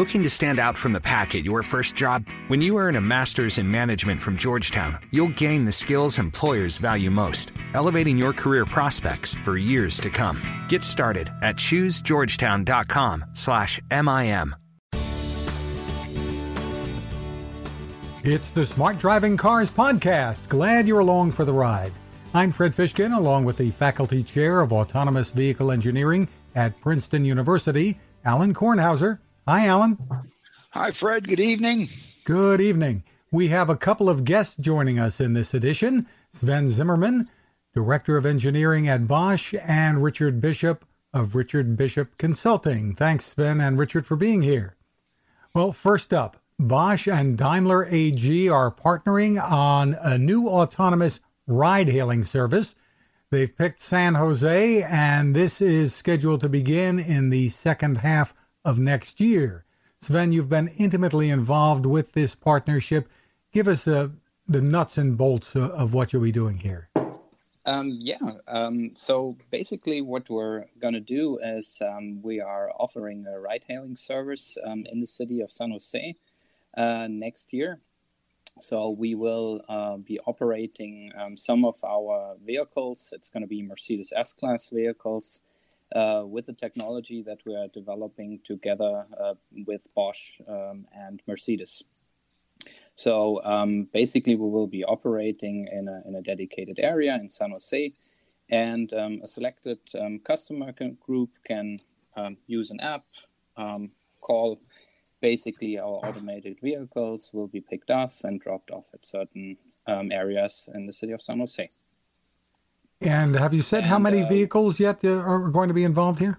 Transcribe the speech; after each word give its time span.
Looking 0.00 0.22
to 0.22 0.30
stand 0.30 0.58
out 0.58 0.78
from 0.78 0.94
the 0.94 1.00
pack 1.00 1.34
at 1.34 1.44
your 1.44 1.62
first 1.62 1.94
job? 1.94 2.24
When 2.48 2.62
you 2.62 2.78
earn 2.78 2.96
a 2.96 3.02
master's 3.02 3.58
in 3.58 3.70
management 3.70 4.22
from 4.22 4.38
Georgetown, 4.38 4.98
you'll 5.10 5.28
gain 5.28 5.66
the 5.66 5.72
skills 5.72 6.18
employers 6.18 6.78
value 6.78 7.10
most, 7.10 7.52
elevating 7.74 8.16
your 8.16 8.32
career 8.32 8.64
prospects 8.64 9.34
for 9.44 9.58
years 9.58 10.00
to 10.00 10.08
come. 10.08 10.40
Get 10.70 10.84
started 10.84 11.28
at 11.42 11.56
choosegeorgetown.com/mim. 11.56 14.56
It's 18.24 18.48
the 18.48 18.64
Smart 18.64 18.96
Driving 18.96 19.36
Cars 19.36 19.70
podcast. 19.70 20.48
Glad 20.48 20.88
you're 20.88 21.00
along 21.00 21.32
for 21.32 21.44
the 21.44 21.52
ride. 21.52 21.92
I'm 22.32 22.52
Fred 22.52 22.74
Fishkin, 22.74 23.14
along 23.14 23.44
with 23.44 23.58
the 23.58 23.70
faculty 23.72 24.22
chair 24.22 24.62
of 24.62 24.72
autonomous 24.72 25.30
vehicle 25.30 25.70
engineering 25.70 26.26
at 26.56 26.80
Princeton 26.80 27.26
University, 27.26 28.00
Alan 28.24 28.54
Kornhauser. 28.54 29.18
Hi, 29.50 29.66
Alan. 29.66 29.98
Hi, 30.70 30.92
Fred. 30.92 31.26
Good 31.26 31.40
evening. 31.40 31.88
Good 32.24 32.60
evening. 32.60 33.02
We 33.32 33.48
have 33.48 33.68
a 33.68 33.76
couple 33.76 34.08
of 34.08 34.22
guests 34.22 34.54
joining 34.54 35.00
us 35.00 35.20
in 35.20 35.32
this 35.32 35.52
edition 35.54 36.06
Sven 36.32 36.70
Zimmerman, 36.70 37.28
Director 37.74 38.16
of 38.16 38.24
Engineering 38.24 38.86
at 38.86 39.08
Bosch, 39.08 39.52
and 39.64 40.04
Richard 40.04 40.40
Bishop 40.40 40.84
of 41.12 41.34
Richard 41.34 41.76
Bishop 41.76 42.16
Consulting. 42.16 42.94
Thanks, 42.94 43.24
Sven 43.26 43.60
and 43.60 43.76
Richard, 43.76 44.06
for 44.06 44.14
being 44.14 44.42
here. 44.42 44.76
Well, 45.52 45.72
first 45.72 46.14
up, 46.14 46.36
Bosch 46.56 47.08
and 47.08 47.36
Daimler 47.36 47.86
AG 47.86 48.48
are 48.48 48.70
partnering 48.70 49.42
on 49.42 49.96
a 50.00 50.16
new 50.16 50.48
autonomous 50.48 51.18
ride 51.48 51.88
hailing 51.88 52.24
service. 52.24 52.76
They've 53.32 53.58
picked 53.58 53.80
San 53.80 54.14
Jose, 54.14 54.82
and 54.84 55.34
this 55.34 55.60
is 55.60 55.92
scheduled 55.92 56.42
to 56.42 56.48
begin 56.48 57.00
in 57.00 57.30
the 57.30 57.48
second 57.48 57.98
half 57.98 58.32
of 58.64 58.78
next 58.78 59.20
year. 59.20 59.64
Sven, 60.00 60.32
you've 60.32 60.48
been 60.48 60.68
intimately 60.68 61.30
involved 61.30 61.86
with 61.86 62.12
this 62.12 62.34
partnership. 62.34 63.08
Give 63.52 63.68
us 63.68 63.86
uh, 63.86 64.08
the 64.48 64.60
nuts 64.60 64.98
and 64.98 65.16
bolts 65.16 65.54
uh, 65.54 65.68
of 65.70 65.92
what 65.94 66.12
you'll 66.12 66.22
be 66.22 66.32
doing 66.32 66.56
here. 66.56 66.88
Um, 67.66 67.90
yeah, 68.00 68.16
um, 68.48 68.92
so 68.94 69.36
basically, 69.50 70.00
what 70.00 70.30
we're 70.30 70.64
going 70.80 70.94
to 70.94 71.00
do 71.00 71.38
is 71.42 71.80
um, 71.86 72.22
we 72.22 72.40
are 72.40 72.70
offering 72.78 73.26
a 73.26 73.38
ride 73.38 73.64
hailing 73.68 73.96
service 73.96 74.56
um, 74.64 74.86
in 74.90 75.00
the 75.00 75.06
city 75.06 75.40
of 75.40 75.50
San 75.50 75.70
Jose 75.70 76.16
uh, 76.76 77.06
next 77.10 77.52
year. 77.52 77.80
So 78.58 78.90
we 78.90 79.14
will 79.14 79.62
uh, 79.68 79.98
be 79.98 80.18
operating 80.26 81.12
um, 81.18 81.36
some 81.36 81.64
of 81.64 81.76
our 81.84 82.36
vehicles. 82.44 83.12
It's 83.12 83.30
going 83.30 83.42
to 83.42 83.46
be 83.46 83.62
Mercedes 83.62 84.12
S 84.14 84.32
Class 84.32 84.70
vehicles 84.72 85.40
uh, 85.94 86.22
with 86.24 86.46
the 86.46 86.52
technology 86.52 87.22
that 87.22 87.38
we 87.44 87.54
are 87.54 87.68
developing 87.68 88.40
together 88.44 89.06
uh, 89.20 89.34
with 89.66 89.86
Bosch 89.94 90.40
um, 90.48 90.86
and 90.94 91.22
Mercedes. 91.26 91.82
So 92.94 93.42
um, 93.44 93.88
basically, 93.92 94.36
we 94.36 94.48
will 94.48 94.66
be 94.66 94.84
operating 94.84 95.68
in 95.72 95.88
a, 95.88 96.02
in 96.06 96.14
a 96.16 96.22
dedicated 96.22 96.78
area 96.78 97.14
in 97.14 97.28
San 97.28 97.50
Jose, 97.50 97.92
and 98.50 98.92
um, 98.92 99.20
a 99.22 99.26
selected 99.26 99.78
um, 99.98 100.18
customer 100.18 100.72
group 101.00 101.30
can 101.44 101.78
um, 102.16 102.36
use 102.46 102.70
an 102.70 102.80
app, 102.80 103.04
call 104.20 104.60
basically 105.20 105.78
our 105.78 106.00
automated 106.04 106.58
vehicles 106.62 107.30
will 107.32 107.48
be 107.48 107.60
picked 107.60 107.90
off 107.90 108.24
and 108.24 108.40
dropped 108.40 108.70
off 108.70 108.86
at 108.94 109.04
certain 109.04 109.56
um, 109.86 110.10
areas 110.10 110.68
in 110.74 110.86
the 110.86 110.92
city 110.92 111.12
of 111.12 111.22
San 111.22 111.38
Jose. 111.38 111.68
And 113.00 113.34
have 113.34 113.54
you 113.54 113.62
said 113.62 113.80
and, 113.80 113.86
how 113.86 113.98
many 113.98 114.22
uh, 114.22 114.28
vehicles 114.28 114.78
yet 114.78 115.04
are 115.04 115.48
going 115.48 115.68
to 115.68 115.74
be 115.74 115.84
involved 115.84 116.18
here? 116.18 116.38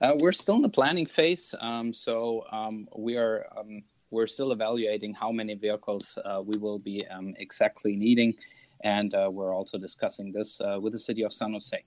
Uh, 0.00 0.14
we're 0.18 0.32
still 0.32 0.56
in 0.56 0.62
the 0.62 0.68
planning 0.68 1.06
phase, 1.06 1.54
um, 1.60 1.92
so 1.92 2.44
um, 2.52 2.88
we 2.96 3.16
are 3.16 3.46
um, 3.56 3.82
we're 4.10 4.28
still 4.28 4.52
evaluating 4.52 5.12
how 5.12 5.32
many 5.32 5.54
vehicles 5.54 6.16
uh, 6.24 6.40
we 6.44 6.56
will 6.56 6.78
be 6.78 7.06
um, 7.08 7.34
exactly 7.38 7.96
needing, 7.96 8.34
and 8.82 9.14
uh, 9.14 9.28
we're 9.30 9.54
also 9.54 9.76
discussing 9.76 10.32
this 10.32 10.60
uh, 10.60 10.78
with 10.80 10.92
the 10.92 10.98
city 10.98 11.22
of 11.22 11.32
San 11.32 11.52
Jose. 11.52 11.82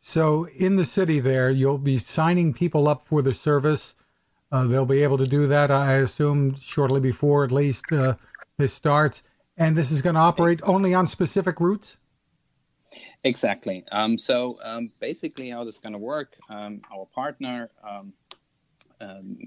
So, 0.00 0.46
in 0.56 0.76
the 0.76 0.84
city, 0.84 1.20
there 1.20 1.50
you'll 1.50 1.78
be 1.78 1.98
signing 1.98 2.52
people 2.52 2.88
up 2.88 3.02
for 3.02 3.22
the 3.22 3.34
service 3.34 3.94
uh, 4.52 4.64
they'll 4.64 4.86
be 4.86 5.02
able 5.02 5.18
to 5.18 5.26
do 5.26 5.46
that, 5.46 5.70
I 5.70 5.94
assume, 5.94 6.56
shortly 6.56 7.00
before 7.00 7.44
at 7.44 7.52
least 7.52 7.84
uh, 7.92 8.14
this 8.58 8.72
starts. 8.72 9.22
And 9.56 9.76
this 9.76 9.90
is 9.90 10.02
going 10.02 10.14
to 10.14 10.20
operate 10.20 10.58
exactly. 10.58 10.74
only 10.74 10.94
on 10.94 11.06
specific 11.06 11.60
routes? 11.60 11.98
Exactly. 13.22 13.84
Um, 13.92 14.18
so 14.18 14.58
um, 14.64 14.90
basically, 15.00 15.50
how 15.50 15.64
this 15.64 15.76
is 15.76 15.80
going 15.80 15.92
to 15.92 15.98
work, 15.98 16.36
um, 16.48 16.80
our 16.92 17.06
partner, 17.06 17.70
um, 17.88 18.12
um, 19.00 19.38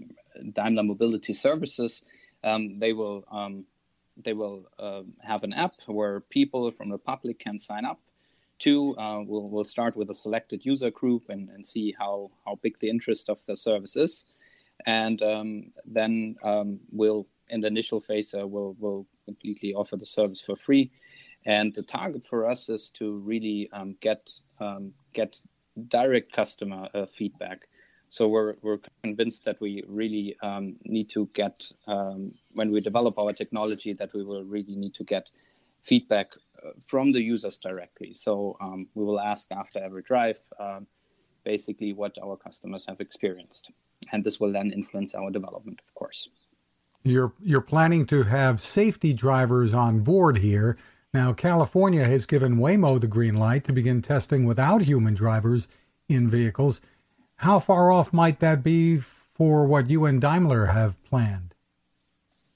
Daimler 0.53 0.83
Mobility 0.83 1.33
Services, 1.33 2.01
um, 2.43 2.79
they 2.79 2.93
will 2.93 3.25
they 4.15 4.33
will 4.33 4.65
uh, 4.77 5.01
have 5.21 5.43
an 5.43 5.53
app 5.53 5.73
where 5.87 6.19
people 6.19 6.69
from 6.71 6.89
the 6.89 6.99
public 6.99 7.39
can 7.39 7.57
sign 7.57 7.83
up 7.83 7.99
to. 8.59 8.95
Uh, 8.97 9.21
we'll, 9.25 9.49
we'll 9.49 9.65
start 9.65 9.95
with 9.95 10.09
a 10.11 10.13
selected 10.13 10.63
user 10.63 10.91
group 10.91 11.29
and, 11.29 11.49
and 11.49 11.65
see 11.65 11.95
how, 11.97 12.29
how 12.45 12.59
big 12.61 12.77
the 12.79 12.89
interest 12.89 13.27
of 13.27 13.43
the 13.47 13.57
service 13.57 13.95
is 13.95 14.25
and 14.85 15.19
then 15.85 16.35
we'll 16.91 17.27
in 17.49 17.61
the 17.61 17.67
initial 17.67 17.99
phase 18.01 18.33
uh, 18.33 18.45
we'll, 18.45 18.75
we'll 18.79 19.05
completely 19.25 19.73
offer 19.73 19.95
the 19.95 20.05
service 20.05 20.41
for 20.41 20.55
free 20.55 20.91
and 21.45 21.73
the 21.73 21.83
target 21.83 22.25
for 22.25 22.47
us 22.49 22.69
is 22.69 22.89
to 22.89 23.17
really 23.19 23.69
um, 23.73 23.95
get 23.99 24.31
um, 24.59 24.93
get 25.13 25.39
direct 25.87 26.31
customer 26.31 26.87
uh, 26.93 27.05
feedback 27.05 27.67
so 28.09 28.27
we're, 28.27 28.53
we're 28.61 28.77
convinced 29.03 29.43
that 29.43 29.59
we 29.59 29.83
really 29.87 30.35
um, 30.43 30.75
need 30.85 31.09
to 31.09 31.27
get 31.33 31.71
um, 31.87 32.31
when 32.51 32.71
we 32.71 32.79
develop 32.79 33.17
our 33.17 33.33
technology 33.33 33.91
that 33.93 34.13
we 34.13 34.23
will 34.23 34.43
really 34.43 34.75
need 34.75 34.93
to 34.93 35.03
get 35.03 35.31
feedback 35.81 36.27
uh, 36.63 36.69
from 36.85 37.11
the 37.11 37.21
users 37.21 37.57
directly 37.57 38.13
so 38.13 38.55
we 38.93 39.03
will 39.03 39.19
ask 39.19 39.51
after 39.51 39.79
every 39.79 40.03
drive 40.03 40.39
basically 41.43 41.91
what 41.91 42.17
our 42.23 42.37
customers 42.37 42.85
have 42.87 43.01
experienced 43.01 43.69
and 44.11 44.23
this 44.23 44.39
will 44.39 44.51
then 44.51 44.71
influence 44.71 45.15
our 45.15 45.31
development, 45.31 45.81
of 45.85 45.93
course. 45.93 46.29
You're 47.03 47.33
you're 47.41 47.61
planning 47.61 48.05
to 48.07 48.23
have 48.23 48.61
safety 48.61 49.13
drivers 49.13 49.73
on 49.73 49.99
board 49.99 50.37
here. 50.37 50.77
Now, 51.13 51.31
California 51.31 52.05
has 52.05 52.25
given 52.25 52.57
Waymo 52.57 52.99
the 52.99 53.07
green 53.07 53.35
light 53.35 53.63
to 53.65 53.73
begin 53.73 54.01
testing 54.01 54.45
without 54.45 54.81
human 54.81 55.13
drivers 55.13 55.67
in 56.09 56.27
vehicles. 56.27 56.81
How 57.37 57.59
far 57.59 57.91
off 57.91 58.11
might 58.11 58.39
that 58.39 58.63
be 58.63 58.97
for 58.97 59.65
what 59.65 59.89
you 59.91 60.05
and 60.05 60.19
Daimler 60.19 60.67
have 60.67 61.01
planned? 61.03 61.53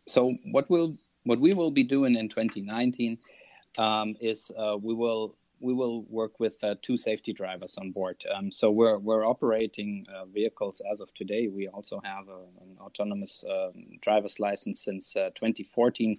So, 0.08 0.34
what 0.52 0.70
will 0.70 0.98
what 1.24 1.40
we 1.40 1.54
will 1.54 1.72
be 1.72 1.84
doing 1.84 2.16
in 2.16 2.30
2019 2.30 3.18
um, 3.78 4.16
is 4.20 4.50
uh, 4.58 4.78
we 4.82 4.94
will 4.94 5.36
we 5.60 5.74
will 5.74 6.04
work 6.04 6.40
with 6.40 6.64
uh, 6.64 6.76
two 6.82 6.98
safety 6.98 7.34
drivers 7.34 7.78
on 7.78 7.92
board. 7.92 8.24
Um, 8.34 8.52
so 8.52 8.72
we're 8.72 8.98
we're 8.98 9.28
operating 9.28 10.06
uh, 10.14 10.26
vehicles 10.26 10.82
as 10.92 11.02
of 11.02 11.14
today. 11.14 11.48
We 11.48 11.68
also 11.68 12.00
have 12.04 12.28
a, 12.30 12.40
an 12.64 12.78
autonomous 12.80 13.44
um, 13.50 14.00
driver's 14.02 14.40
license 14.40 14.80
since 14.80 15.16
uh, 15.16 15.30
2014, 15.36 16.18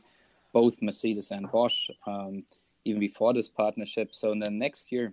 both 0.52 0.82
Mercedes 0.82 1.30
and 1.30 1.50
Bosch, 1.50 1.90
um, 2.06 2.44
even 2.84 3.00
before 3.00 3.34
this 3.34 3.48
partnership. 3.48 4.14
So 4.14 4.32
in 4.32 4.38
the 4.38 4.50
next 4.50 4.90
year, 4.90 5.12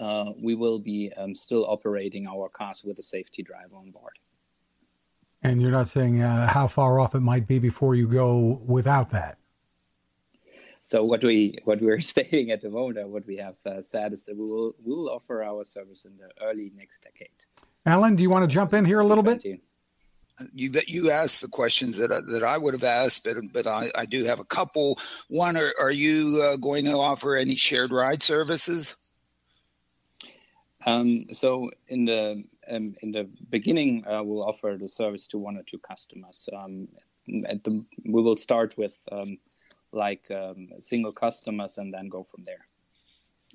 uh, 0.00 0.32
we 0.40 0.54
will 0.54 0.78
be 0.78 1.12
um, 1.16 1.34
still 1.34 1.64
operating 1.66 2.26
our 2.28 2.48
cars 2.48 2.82
with 2.84 2.98
a 2.98 3.02
safety 3.02 3.42
driver 3.42 3.76
on 3.76 3.90
board. 3.90 4.18
And 5.42 5.60
you're 5.60 5.70
not 5.70 5.88
saying 5.88 6.22
uh, 6.22 6.46
how 6.46 6.66
far 6.66 6.98
off 6.98 7.14
it 7.14 7.20
might 7.20 7.46
be 7.46 7.58
before 7.58 7.94
you 7.94 8.08
go 8.08 8.62
without 8.64 9.10
that. 9.10 9.38
So 10.82 11.02
what 11.02 11.22
we 11.24 11.58
what 11.64 11.80
we're 11.80 12.00
stating 12.14 12.50
at 12.50 12.60
the 12.60 12.70
moment, 12.70 13.08
what 13.08 13.26
we 13.26 13.36
have 13.36 13.56
uh, 13.66 13.82
said 13.82 14.12
is 14.12 14.24
that 14.24 14.36
we 14.36 14.44
will 14.44 14.74
we 14.84 14.92
will 14.94 15.10
offer 15.10 15.42
our 15.42 15.64
service 15.64 16.04
in 16.04 16.16
the 16.16 16.28
early 16.44 16.72
next 16.76 17.02
decade. 17.02 17.28
Alan, 17.86 18.16
do 18.16 18.22
you 18.22 18.30
want 18.30 18.48
to 18.48 18.54
jump 18.54 18.72
in 18.72 18.84
here 18.84 19.00
a 19.00 19.06
little 19.06 19.22
bit? 19.22 19.44
You 20.52 20.72
you 20.86 21.10
asked 21.10 21.40
the 21.40 21.48
questions 21.48 21.96
that 21.98 22.10
I, 22.10 22.20
that 22.20 22.42
I 22.42 22.58
would 22.58 22.74
have 22.74 22.84
asked, 22.84 23.22
but 23.24 23.36
but 23.52 23.66
I, 23.66 23.90
I 23.94 24.04
do 24.04 24.24
have 24.24 24.40
a 24.40 24.44
couple. 24.44 24.98
One, 25.28 25.56
are, 25.56 25.72
are 25.80 25.92
you 25.92 26.42
uh, 26.42 26.56
going 26.56 26.86
to 26.86 26.98
offer 26.98 27.36
any 27.36 27.54
shared 27.54 27.92
ride 27.92 28.22
services? 28.22 28.96
Um, 30.86 31.26
so 31.32 31.70
in 31.88 32.04
the 32.04 32.44
um, 32.70 32.94
in 33.02 33.12
the 33.12 33.28
beginning, 33.50 34.04
uh, 34.06 34.22
we'll 34.24 34.42
offer 34.42 34.76
the 34.78 34.88
service 34.88 35.26
to 35.28 35.38
one 35.38 35.56
or 35.56 35.62
two 35.62 35.78
customers. 35.78 36.48
Um, 36.52 36.88
the, 37.26 37.84
we 38.04 38.22
will 38.22 38.36
start 38.36 38.76
with 38.76 38.98
um, 39.12 39.38
like 39.92 40.30
um, 40.30 40.68
single 40.80 41.12
customers 41.12 41.78
and 41.78 41.92
then 41.94 42.08
go 42.08 42.24
from 42.24 42.44
there. 42.44 42.66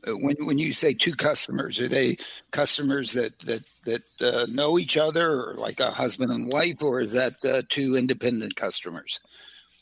Uh, 0.08 0.18
when 0.18 0.36
when 0.46 0.60
you 0.60 0.74
say 0.74 0.94
two 0.94 1.16
customers, 1.16 1.80
are 1.80 1.88
they 1.88 2.18
customers 2.52 3.14
that 3.14 3.38
that 3.40 3.64
that 3.86 4.04
uh, 4.22 4.46
know 4.50 4.80
each 4.80 4.98
other, 4.98 5.28
or 5.30 5.54
like 5.56 5.80
a 5.80 5.92
husband 5.92 6.32
and 6.32 6.52
wife, 6.52 6.82
or 6.82 7.02
is 7.02 7.12
that 7.12 7.34
uh, 7.46 7.62
two 7.70 7.96
independent 7.96 8.56
customers? 8.56 9.20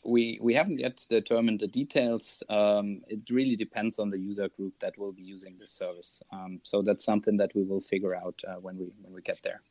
We 0.03 0.39
we 0.41 0.53
haven't 0.53 0.79
yet 0.79 1.05
determined 1.09 1.59
the 1.59 1.67
details. 1.67 2.41
Um, 2.49 3.01
it 3.07 3.29
really 3.29 3.55
depends 3.55 3.99
on 3.99 4.09
the 4.09 4.19
user 4.19 4.49
group 4.49 4.79
that 4.79 4.97
will 4.97 5.11
be 5.11 5.23
using 5.23 5.57
this 5.59 5.71
service. 5.71 6.21
Um, 6.31 6.61
so 6.63 6.81
that's 6.81 7.03
something 7.03 7.37
that 7.37 7.53
we 7.55 7.63
will 7.63 7.81
figure 7.81 8.15
out 8.15 8.41
uh, 8.47 8.55
when 8.55 8.77
we 8.77 8.85
when 9.01 9.13
we 9.13 9.21
get 9.21 9.41
there. 9.43 9.61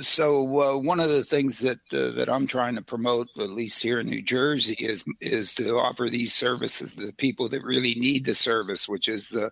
So 0.00 0.74
uh, 0.74 0.78
one 0.78 1.00
of 1.00 1.10
the 1.10 1.24
things 1.24 1.60
that 1.60 1.78
uh, 1.92 2.10
that 2.16 2.28
I'm 2.28 2.46
trying 2.46 2.74
to 2.76 2.82
promote, 2.82 3.28
at 3.38 3.50
least 3.50 3.82
here 3.82 4.00
in 4.00 4.08
New 4.08 4.22
Jersey, 4.22 4.76
is 4.78 5.04
is 5.20 5.54
to 5.54 5.78
offer 5.78 6.08
these 6.08 6.34
services 6.34 6.94
to 6.94 7.06
the 7.06 7.12
people 7.12 7.48
that 7.50 7.62
really 7.62 7.94
need 7.94 8.24
the 8.24 8.34
service, 8.34 8.88
which 8.88 9.08
is 9.08 9.28
the 9.28 9.50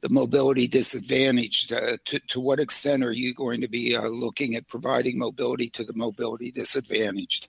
the 0.00 0.10
mobility 0.10 0.66
disadvantaged. 0.66 1.72
Uh, 1.72 1.96
to, 2.04 2.18
to 2.28 2.40
what 2.40 2.60
extent 2.60 3.02
are 3.02 3.12
you 3.12 3.34
going 3.34 3.60
to 3.60 3.68
be 3.68 3.96
uh, 3.96 4.08
looking 4.08 4.54
at 4.54 4.68
providing 4.68 5.18
mobility 5.18 5.70
to 5.70 5.84
the 5.84 5.94
mobility 5.94 6.50
disadvantaged? 6.50 7.48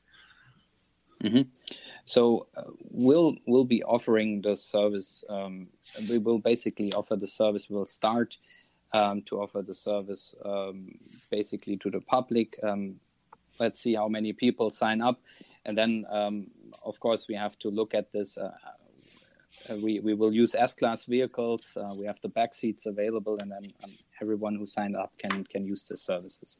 Mm-hmm. 1.24 1.42
So 2.06 2.48
uh, 2.56 2.64
we'll 2.90 3.36
we'll 3.46 3.66
be 3.66 3.84
offering 3.84 4.42
the 4.42 4.56
service. 4.56 5.24
Um, 5.30 5.68
we 6.10 6.18
will 6.18 6.40
basically 6.40 6.94
offer 6.94 7.16
the 7.16 7.28
service. 7.28 7.70
We'll 7.70 7.86
start 7.86 8.38
um, 8.94 9.22
to 9.24 9.42
offer 9.42 9.62
the 9.62 9.76
service 9.76 10.36
um, 10.46 10.96
basically 11.30 11.78
to 11.78 11.90
the 11.90 12.02
public. 12.02 12.58
Um, 12.64 12.96
let's 13.60 13.80
see 13.80 13.96
how 13.96 14.08
many 14.08 14.34
people 14.34 14.70
sign 14.70 15.02
up, 15.02 15.20
and 15.66 15.78
then 15.78 16.06
um, 16.10 16.48
of 16.84 17.00
course 17.00 17.28
we 17.28 17.36
have 17.36 17.58
to 17.60 17.70
look 17.70 17.94
at 17.94 18.12
this. 18.12 18.38
Uh, 18.38 18.52
uh, 19.70 19.76
we, 19.84 20.00
we 20.00 20.14
will 20.14 20.34
use 20.34 20.54
S-class 20.56 21.06
vehicles. 21.06 21.76
Uh, 21.76 21.94
we 21.96 22.06
have 22.06 22.22
the 22.22 22.30
back 22.30 22.54
seats 22.54 22.86
available, 22.86 23.38
and 23.42 23.52
then 23.52 23.64
um, 23.84 23.92
everyone 24.22 24.56
who 24.56 24.66
signed 24.66 24.96
up 24.96 25.18
can 25.18 25.44
can 25.46 25.66
use 25.66 25.88
the 25.88 25.98
services. 25.98 26.60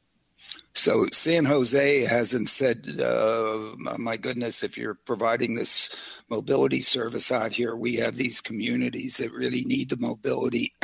So 0.74 1.06
San 1.12 1.44
Jose 1.44 2.04
hasn't 2.04 2.48
said, 2.48 3.00
uh, 3.00 3.74
"My 3.98 4.16
goodness, 4.16 4.62
if 4.62 4.78
you're 4.78 4.94
providing 4.94 5.54
this 5.54 5.94
mobility 6.30 6.80
service 6.80 7.30
out 7.30 7.52
here, 7.54 7.76
we 7.76 7.96
have 7.96 8.16
these 8.16 8.40
communities 8.40 9.18
that 9.18 9.32
really 9.32 9.64
need 9.64 9.90
the 9.90 9.98
mobility. 9.98 10.74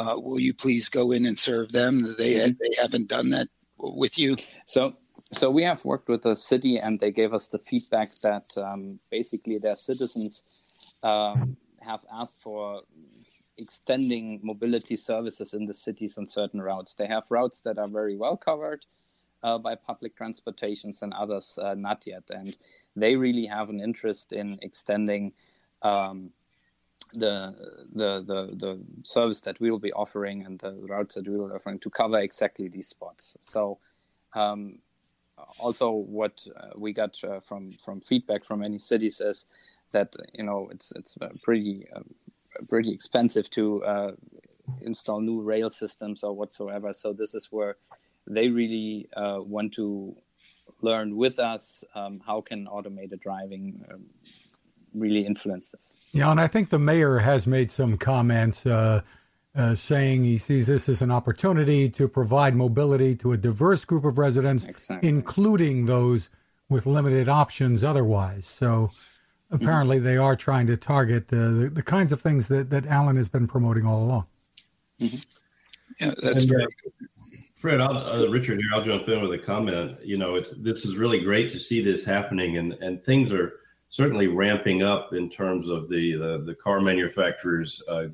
Uh, 0.00 0.16
will 0.18 0.40
you 0.40 0.54
please 0.54 0.88
go 0.88 1.12
in 1.12 1.26
and 1.26 1.38
serve 1.38 1.68
them?" 1.72 1.94
They 2.18 2.34
mm-hmm. 2.34 2.58
they 2.60 2.72
haven't 2.82 3.08
done 3.08 3.30
that 3.30 3.48
with 3.78 4.18
you. 4.18 4.36
So 4.64 4.96
so 5.32 5.50
we 5.50 5.62
have 5.70 5.84
worked 5.84 6.08
with 6.08 6.22
the 6.22 6.36
city, 6.36 6.78
and 6.78 6.98
they 6.98 7.12
gave 7.20 7.32
us 7.34 7.48
the 7.48 7.58
feedback 7.58 8.10
that 8.22 8.46
um, 8.56 8.98
basically 9.10 9.58
their 9.58 9.76
citizens 9.76 10.32
um, 11.02 11.56
have 11.80 12.00
asked 12.20 12.40
for 12.42 12.82
extending 13.58 14.40
mobility 14.42 14.96
services 14.96 15.54
in 15.54 15.66
the 15.66 15.74
cities 15.74 16.16
on 16.18 16.26
certain 16.26 16.62
routes. 16.62 16.94
They 16.94 17.06
have 17.06 17.24
routes 17.28 17.60
that 17.62 17.78
are 17.78 17.88
very 17.88 18.16
well 18.16 18.36
covered 18.36 18.86
uh, 19.42 19.58
by 19.58 19.74
public 19.74 20.16
transportations 20.16 21.02
and 21.02 21.12
others 21.12 21.58
uh, 21.60 21.74
not 21.74 22.06
yet. 22.06 22.24
And 22.30 22.56
they 22.96 23.16
really 23.16 23.46
have 23.46 23.68
an 23.68 23.80
interest 23.80 24.32
in 24.32 24.58
extending 24.62 25.32
um, 25.82 26.30
the, 27.14 27.54
the, 27.94 28.22
the, 28.22 28.56
the 28.56 28.80
service 29.02 29.40
that 29.40 29.60
we 29.60 29.70
will 29.70 29.78
be 29.78 29.92
offering 29.92 30.44
and 30.44 30.58
the 30.60 30.72
routes 30.88 31.14
that 31.14 31.26
we 31.26 31.36
will 31.36 31.48
be 31.48 31.54
offering 31.54 31.78
to 31.80 31.90
cover 31.90 32.18
exactly 32.18 32.68
these 32.68 32.88
spots. 32.88 33.36
So 33.40 33.78
um, 34.34 34.78
also 35.58 35.90
what 35.90 36.46
uh, 36.56 36.68
we 36.76 36.92
got 36.92 37.16
uh, 37.24 37.40
from, 37.40 37.72
from 37.84 38.00
feedback 38.00 38.44
from 38.44 38.60
many 38.60 38.78
cities 38.78 39.20
is 39.20 39.46
that 39.92 40.14
you 40.34 40.44
know 40.44 40.68
it's 40.70 40.92
it's 40.94 41.16
pretty 41.42 41.86
um, 41.94 42.14
pretty 42.68 42.92
expensive 42.92 43.50
to 43.50 43.84
uh, 43.84 44.12
install 44.82 45.20
new 45.20 45.40
rail 45.40 45.70
systems 45.70 46.22
or 46.22 46.32
whatsoever. 46.32 46.92
So 46.92 47.12
this 47.12 47.34
is 47.34 47.48
where 47.50 47.76
they 48.26 48.48
really 48.48 49.08
uh, 49.16 49.38
want 49.40 49.72
to 49.74 50.16
learn 50.82 51.16
with 51.16 51.38
us 51.38 51.84
um, 51.94 52.20
how 52.24 52.40
can 52.40 52.66
automated 52.68 53.20
driving 53.20 53.84
um, 53.92 54.06
really 54.94 55.26
influence 55.26 55.70
this. 55.70 55.96
Yeah, 56.12 56.30
and 56.30 56.40
I 56.40 56.46
think 56.46 56.70
the 56.70 56.78
mayor 56.78 57.18
has 57.18 57.46
made 57.46 57.70
some 57.70 57.96
comments. 57.96 58.66
Uh, 58.66 59.02
uh, 59.54 59.74
saying 59.74 60.22
he 60.22 60.38
sees 60.38 60.68
this 60.68 60.88
as 60.88 61.02
an 61.02 61.10
opportunity 61.10 61.88
to 61.90 62.06
provide 62.06 62.54
mobility 62.54 63.16
to 63.16 63.32
a 63.32 63.36
diverse 63.36 63.84
group 63.84 64.04
of 64.04 64.16
residents, 64.16 64.64
exactly. 64.64 65.08
including 65.08 65.86
those 65.86 66.30
with 66.68 66.86
limited 66.86 67.28
options 67.28 67.82
otherwise. 67.82 68.46
So 68.46 68.90
apparently 69.50 69.96
mm-hmm. 69.96 70.06
they 70.06 70.16
are 70.16 70.36
trying 70.36 70.68
to 70.68 70.76
target 70.76 71.32
uh, 71.32 71.36
the, 71.36 71.70
the 71.74 71.82
kinds 71.82 72.12
of 72.12 72.20
things 72.20 72.46
that, 72.46 72.70
that 72.70 72.86
Alan 72.86 73.16
has 73.16 73.28
been 73.28 73.48
promoting 73.48 73.86
all 73.86 74.02
along. 74.02 74.26
Mm-hmm. 75.00 75.16
Yeah, 75.98 76.14
that's 76.22 76.44
and, 76.44 76.62
uh, 76.62 76.66
Fred, 77.56 77.80
I'll, 77.80 77.96
uh, 77.96 78.26
Richard 78.28 78.58
here. 78.58 78.70
I'll 78.72 78.84
jump 78.84 79.08
in 79.08 79.20
with 79.20 79.38
a 79.38 79.42
comment. 79.42 79.98
You 80.02 80.16
know, 80.16 80.36
it's 80.36 80.52
this 80.56 80.86
is 80.86 80.96
really 80.96 81.20
great 81.20 81.50
to 81.52 81.58
see 81.58 81.82
this 81.82 82.04
happening, 82.04 82.56
and 82.56 82.72
and 82.74 83.02
things 83.02 83.32
are 83.32 83.59
certainly 83.90 84.28
ramping 84.28 84.82
up 84.82 85.12
in 85.12 85.28
terms 85.28 85.68
of 85.68 85.88
the 85.88 86.14
the, 86.14 86.42
the 86.46 86.54
car 86.54 86.80
manufacturers 86.80 87.82
uh, 87.88 88.06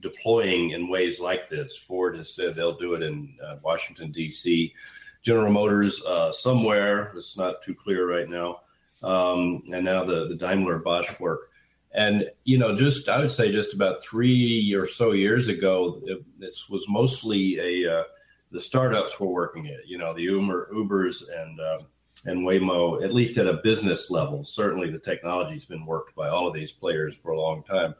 deploying 0.00 0.70
in 0.70 0.88
ways 0.88 1.20
like 1.20 1.48
this. 1.48 1.76
Ford 1.76 2.16
has 2.16 2.34
said 2.34 2.54
they'll 2.54 2.76
do 2.76 2.94
it 2.94 3.02
in 3.02 3.36
uh, 3.44 3.56
Washington 3.62 4.10
D.C. 4.10 4.74
General 5.22 5.52
Motors 5.52 6.02
uh, 6.04 6.32
somewhere. 6.32 7.12
It's 7.16 7.36
not 7.36 7.62
too 7.62 7.74
clear 7.74 8.10
right 8.10 8.28
now 8.28 8.60
um, 9.02 9.62
and 9.72 9.84
now 9.84 10.04
the 10.04 10.28
the 10.28 10.34
Daimler 10.34 10.78
Bosch 10.78 11.18
work. 11.20 11.50
And 11.92 12.30
you 12.44 12.58
know, 12.58 12.76
just 12.76 13.08
I 13.08 13.18
would 13.18 13.30
say 13.30 13.50
just 13.50 13.74
about 13.74 14.02
three 14.02 14.72
or 14.74 14.86
so 14.86 15.12
years 15.12 15.48
ago, 15.48 16.00
it, 16.04 16.22
this 16.38 16.68
was 16.68 16.84
mostly 16.88 17.58
a 17.58 18.00
uh, 18.00 18.04
the 18.52 18.60
startups 18.60 19.18
were 19.18 19.28
working 19.28 19.66
it. 19.66 19.80
You 19.86 19.98
know, 19.98 20.14
the 20.14 20.22
Uber, 20.22 20.70
Ubers 20.72 21.22
and 21.34 21.60
uh, 21.60 21.78
and 22.26 22.42
Waymo, 22.42 23.02
at 23.02 23.14
least 23.14 23.38
at 23.38 23.46
a 23.46 23.60
business 23.62 24.10
level. 24.10 24.44
Certainly, 24.44 24.90
the 24.90 24.98
technology's 24.98 25.64
been 25.64 25.86
worked 25.86 26.14
by 26.14 26.28
all 26.28 26.46
of 26.46 26.54
these 26.54 26.72
players 26.72 27.16
for 27.16 27.32
a 27.32 27.40
long 27.40 27.62
time. 27.62 27.94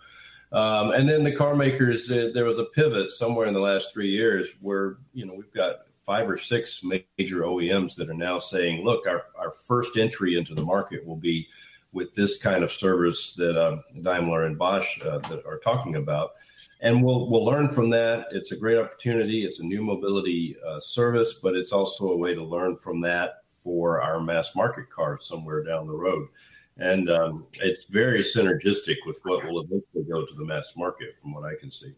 Um, 0.53 0.91
and 0.93 1.09
then 1.09 1.23
the 1.23 1.35
car 1.35 1.55
makers, 1.55 2.11
uh, 2.11 2.31
there 2.35 2.45
was 2.45 2.59
a 2.59 2.65
pivot 2.65 3.11
somewhere 3.11 3.47
in 3.47 3.55
the 3.55 3.61
last 3.61 3.93
three 3.93 4.11
years 4.11 4.49
where 4.61 4.99
you 5.13 5.25
know 5.25 5.35
we've 5.35 5.53
got 5.53 5.77
five 6.03 6.29
or 6.29 6.37
six 6.37 6.83
major 6.83 7.43
OEMs 7.43 7.95
that 7.95 8.11
are 8.11 8.15
now 8.15 8.39
saying, 8.39 8.85
look, 8.85 9.07
our, 9.07 9.27
our 9.39 9.53
first 9.53 9.97
entry 9.97 10.37
into 10.37 10.55
the 10.55 10.63
market 10.63 11.07
will 11.07 11.17
be 11.17 11.49
with 11.93 12.13
this 12.15 12.39
kind 12.39 12.65
of 12.65 12.73
service 12.73 13.35
that 13.35 13.57
um, 13.57 13.83
Daimler 14.03 14.47
and 14.47 14.59
Bosch 14.59 15.01
uh, 15.03 15.19
that 15.19 15.45
are 15.47 15.59
talking 15.59 15.97
about. 15.97 16.33
And 16.81 17.05
we'll, 17.05 17.29
we'll 17.29 17.45
learn 17.45 17.69
from 17.69 17.91
that. 17.91 18.27
It's 18.33 18.53
a 18.53 18.57
great 18.57 18.79
opportunity. 18.79 19.45
It's 19.45 19.61
a 19.61 19.65
new 19.65 19.83
mobility 19.83 20.57
uh, 20.67 20.81
service, 20.81 21.35
but 21.35 21.55
it's 21.55 21.73
also 21.73 22.11
a 22.11 22.17
way 22.17 22.35
to 22.35 22.43
learn 22.43 22.77
from 22.77 23.01
that 23.03 23.40
for 23.63 24.01
our 24.01 24.21
mass 24.21 24.55
market 24.55 24.91
cars 24.91 25.27
somewhere 25.27 25.63
down 25.63 25.87
the 25.87 25.93
road. 25.93 26.29
And 26.77 27.11
um, 27.11 27.47
it's 27.55 27.85
very 27.85 28.23
synergistic 28.23 28.97
with 29.07 29.19
what 29.25 29.45
will 29.45 29.61
eventually 29.61 30.05
go 30.11 30.25
to 30.25 30.35
the 30.35 30.45
mass 30.45 30.73
market, 30.77 31.17
from 31.21 31.35
what 31.35 31.45
I 31.45 31.55
can 31.61 31.71
see. 31.71 31.93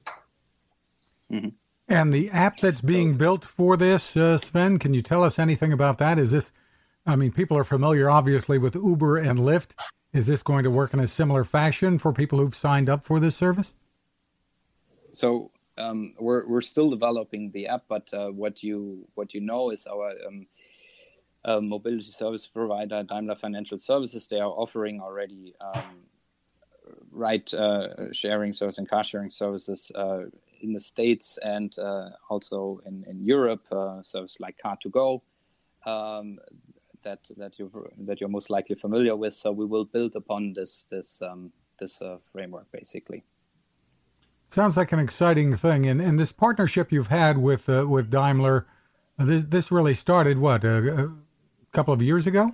Mm-hmm. 1.30 1.48
And 1.88 2.12
the 2.12 2.30
app 2.30 2.58
that's 2.58 2.80
being 2.80 3.16
built 3.16 3.44
for 3.44 3.76
this, 3.76 4.16
uh, 4.16 4.38
Sven, 4.38 4.78
can 4.78 4.94
you 4.94 5.02
tell 5.02 5.22
us 5.22 5.38
anything 5.38 5.72
about 5.72 5.98
that? 5.98 6.18
Is 6.18 6.30
this, 6.30 6.52
I 7.06 7.16
mean, 7.16 7.32
people 7.32 7.56
are 7.56 7.64
familiar 7.64 8.08
obviously 8.08 8.58
with 8.58 8.74
Uber 8.74 9.18
and 9.18 9.38
Lyft. 9.38 9.74
Is 10.12 10.26
this 10.26 10.42
going 10.42 10.64
to 10.64 10.70
work 10.70 10.92
in 10.94 11.00
a 11.00 11.08
similar 11.08 11.44
fashion 11.44 11.98
for 11.98 12.12
people 12.12 12.38
who've 12.38 12.54
signed 12.54 12.88
up 12.88 13.04
for 13.04 13.20
this 13.20 13.36
service? 13.36 13.74
So 15.12 15.50
um, 15.78 16.14
we're 16.18 16.46
we're 16.46 16.60
still 16.60 16.90
developing 16.90 17.50
the 17.50 17.66
app, 17.68 17.84
but 17.88 18.12
uh, 18.12 18.28
what 18.28 18.62
you 18.62 19.08
what 19.14 19.34
you 19.34 19.40
know 19.40 19.70
is 19.70 19.86
our 19.86 20.12
um, 20.26 20.46
uh, 21.44 21.60
mobility 21.60 22.04
service 22.04 22.46
provider, 22.46 23.02
Daimler 23.02 23.34
Financial 23.34 23.78
Services. 23.78 24.26
They 24.26 24.38
are 24.38 24.50
offering 24.50 25.00
already 25.00 25.54
um, 25.60 26.06
ride 27.10 27.52
uh, 27.54 28.12
sharing 28.12 28.52
service 28.52 28.78
and 28.78 28.88
car 28.88 29.04
sharing 29.04 29.30
services 29.30 29.90
uh, 29.94 30.24
in 30.60 30.72
the 30.72 30.80
States 30.80 31.38
and 31.42 31.76
uh, 31.78 32.10
also 32.28 32.80
in, 32.86 33.04
in 33.08 33.22
Europe, 33.22 33.64
uh, 33.72 34.02
services 34.02 34.38
like 34.40 34.56
Car2Go. 34.64 35.22
Um, 35.84 36.38
that 37.02 37.18
that 37.36 37.58
you 37.58 37.70
that 37.98 38.20
you're 38.20 38.30
most 38.30 38.50
likely 38.50 38.76
familiar 38.76 39.16
with. 39.16 39.34
So 39.34 39.52
we 39.52 39.66
will 39.66 39.84
build 39.84 40.16
upon 40.16 40.52
this 40.54 40.86
this 40.90 41.20
um, 41.20 41.52
this 41.78 42.00
uh, 42.00 42.18
framework 42.32 42.70
basically. 42.72 43.24
Sounds 44.48 44.76
like 44.76 44.92
an 44.92 44.98
exciting 44.98 45.56
thing, 45.56 45.86
and 45.86 46.00
and 46.00 46.18
this 46.18 46.32
partnership 46.32 46.92
you've 46.92 47.08
had 47.08 47.38
with 47.38 47.68
uh, 47.68 47.86
with 47.88 48.10
Daimler, 48.10 48.66
this, 49.18 49.44
this 49.44 49.72
really 49.72 49.94
started 49.94 50.38
what 50.38 50.64
a 50.64 51.12
couple 51.72 51.94
of 51.94 52.02
years 52.02 52.26
ago. 52.26 52.52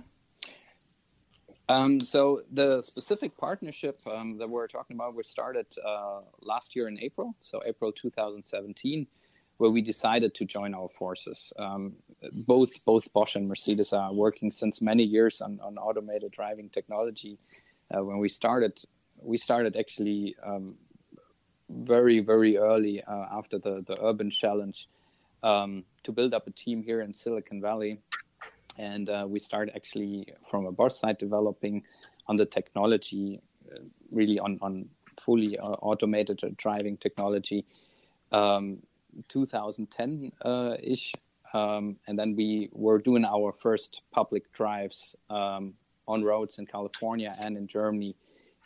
Um, 1.67 1.99
so 2.01 2.41
the 2.51 2.81
specific 2.81 3.37
partnership 3.37 3.97
um, 4.11 4.37
that 4.39 4.49
we're 4.49 4.67
talking 4.67 4.95
about, 4.95 5.13
we 5.13 5.23
started 5.23 5.67
uh, 5.85 6.21
last 6.41 6.75
year 6.75 6.87
in 6.87 6.97
April, 6.99 7.35
so 7.41 7.61
April 7.65 7.91
2017, 7.91 9.05
where 9.57 9.69
we 9.69 9.81
decided 9.81 10.33
to 10.33 10.45
join 10.45 10.73
our 10.73 10.87
forces. 10.87 11.53
Um, 11.59 11.93
both 12.31 12.71
both 12.85 13.11
Bosch 13.13 13.35
and 13.35 13.47
Mercedes 13.47 13.93
are 13.93 14.11
working 14.11 14.49
since 14.49 14.81
many 14.81 15.03
years 15.03 15.41
on, 15.41 15.59
on 15.61 15.77
automated 15.77 16.31
driving 16.31 16.69
technology. 16.69 17.37
Uh, 17.93 18.03
when 18.03 18.17
we 18.17 18.29
started, 18.29 18.81
we 19.21 19.37
started 19.37 19.75
actually 19.75 20.35
um, 20.43 20.75
very 21.69 22.19
very 22.19 22.57
early 22.57 23.03
uh, 23.03 23.25
after 23.31 23.59
the 23.59 23.83
the 23.85 23.95
urban 24.03 24.31
challenge 24.31 24.89
um, 25.43 25.83
to 26.01 26.11
build 26.11 26.33
up 26.33 26.47
a 26.47 26.51
team 26.51 26.81
here 26.81 27.01
in 27.01 27.13
Silicon 27.13 27.61
Valley 27.61 28.01
and 28.79 29.09
uh, 29.09 29.25
we 29.27 29.39
start 29.39 29.69
actually 29.75 30.33
from 30.49 30.65
a 30.65 30.71
board 30.71 30.93
side 30.93 31.17
developing 31.17 31.83
on 32.27 32.37
the 32.37 32.45
technology, 32.45 33.41
uh, 33.71 33.79
really 34.11 34.39
on 34.39 34.57
on 34.61 34.89
fully 35.19 35.59
uh, 35.59 35.75
automated 35.81 36.39
driving 36.57 36.95
technology, 36.97 37.65
um, 38.31 38.81
2010 39.27 40.31
uh, 40.45 40.75
ish. 40.81 41.13
um, 41.53 41.97
and 42.07 42.17
then 42.17 42.35
we 42.37 42.69
were 42.71 42.99
doing 42.99 43.25
our 43.25 43.51
first 43.51 44.01
public 44.11 44.51
drives 44.53 45.15
um, 45.29 45.73
on 46.07 46.23
roads 46.23 46.57
in 46.59 46.65
California 46.65 47.35
and 47.43 47.57
in 47.57 47.67
Germany 47.67 48.15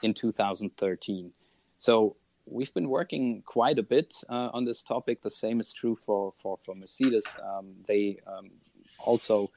in 0.03 0.13
2013. 0.13 1.31
So 1.77 2.15
we've 2.45 2.73
been 2.73 2.89
working 2.89 3.41
quite 3.45 3.79
a 3.79 3.83
bit 3.83 4.13
uh, 4.29 4.49
on 4.53 4.65
this 4.65 4.83
topic. 4.83 5.21
The 5.21 5.31
same 5.31 5.59
is 5.59 5.73
true 5.73 5.97
for 6.05 6.33
for, 6.37 6.59
for 6.63 6.75
Mercedes. 6.75 7.25
Um, 7.41 7.65
they 7.87 8.19
um, 8.27 8.51
also 8.99 9.49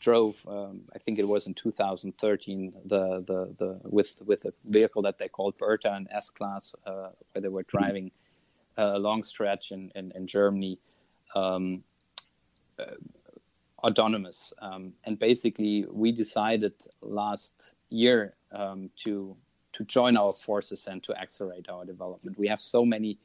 drove, 0.00 0.36
um, 0.46 0.82
I 0.94 0.98
think 0.98 1.18
it 1.18 1.26
was 1.26 1.46
in 1.46 1.54
2013, 1.54 2.72
the 2.84 3.24
the 3.26 3.54
the 3.58 3.80
with 3.84 4.16
with 4.24 4.44
a 4.44 4.52
vehicle 4.64 5.02
that 5.02 5.18
they 5.18 5.28
called 5.28 5.56
Bertha, 5.58 5.92
an 5.92 6.08
S 6.10 6.30
class, 6.30 6.74
uh, 6.86 7.10
where 7.32 7.42
they 7.42 7.48
were 7.48 7.64
driving 7.64 8.10
a 8.76 8.98
long 8.98 9.22
stretch 9.22 9.72
in 9.72 9.90
in, 9.94 10.12
in 10.14 10.26
Germany. 10.26 10.78
Um, 11.34 11.82
uh, 12.78 12.94
autonomous 13.86 14.52
um, 14.60 14.92
and 15.04 15.18
basically 15.18 15.84
we 15.90 16.10
decided 16.10 16.72
last 17.02 17.74
year 17.90 18.34
um, 18.52 18.90
to 18.96 19.36
to 19.72 19.84
join 19.84 20.16
our 20.16 20.32
forces 20.32 20.86
and 20.86 21.02
to 21.02 21.14
accelerate 21.14 21.68
our 21.68 21.84
development. 21.84 22.38
We 22.38 22.48
have 22.48 22.60
so 22.60 22.84
many 22.84 23.18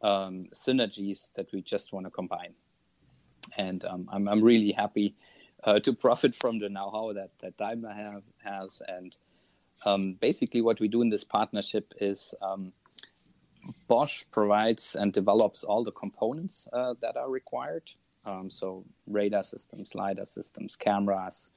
um, 0.00 0.46
synergies 0.54 1.32
that 1.34 1.52
we 1.52 1.60
just 1.60 1.92
want 1.92 2.06
to 2.06 2.10
combine, 2.10 2.54
and 3.56 3.84
um, 3.84 4.08
I'm, 4.12 4.28
I'm 4.28 4.42
really 4.42 4.70
happy 4.70 5.16
uh, 5.64 5.80
to 5.80 5.92
profit 5.92 6.34
from 6.34 6.58
the 6.58 6.68
know-how 6.68 7.12
that 7.12 7.30
that 7.40 7.56
Daimler 7.56 7.92
have, 7.92 8.22
has. 8.44 8.82
And 8.88 9.16
um, 9.84 10.14
basically, 10.14 10.60
what 10.60 10.80
we 10.80 10.88
do 10.88 11.02
in 11.02 11.10
this 11.10 11.24
partnership 11.24 11.94
is 12.00 12.34
um, 12.42 12.72
Bosch 13.88 14.24
provides 14.30 14.94
and 14.94 15.12
develops 15.12 15.64
all 15.64 15.84
the 15.84 15.92
components 15.92 16.68
uh, 16.72 16.94
that 17.00 17.16
are 17.16 17.30
required. 17.30 17.90
Um, 18.26 18.50
so 18.50 18.84
radar 19.06 19.42
systems, 19.42 19.94
lidar 19.94 20.24
systems, 20.24 20.76
cameras, 20.76 21.50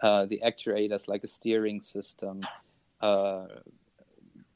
uh, 0.00 0.26
the 0.26 0.40
actuators 0.44 1.08
like 1.08 1.24
a 1.24 1.28
steering 1.28 1.80
system, 1.80 2.42
uh, 3.00 3.46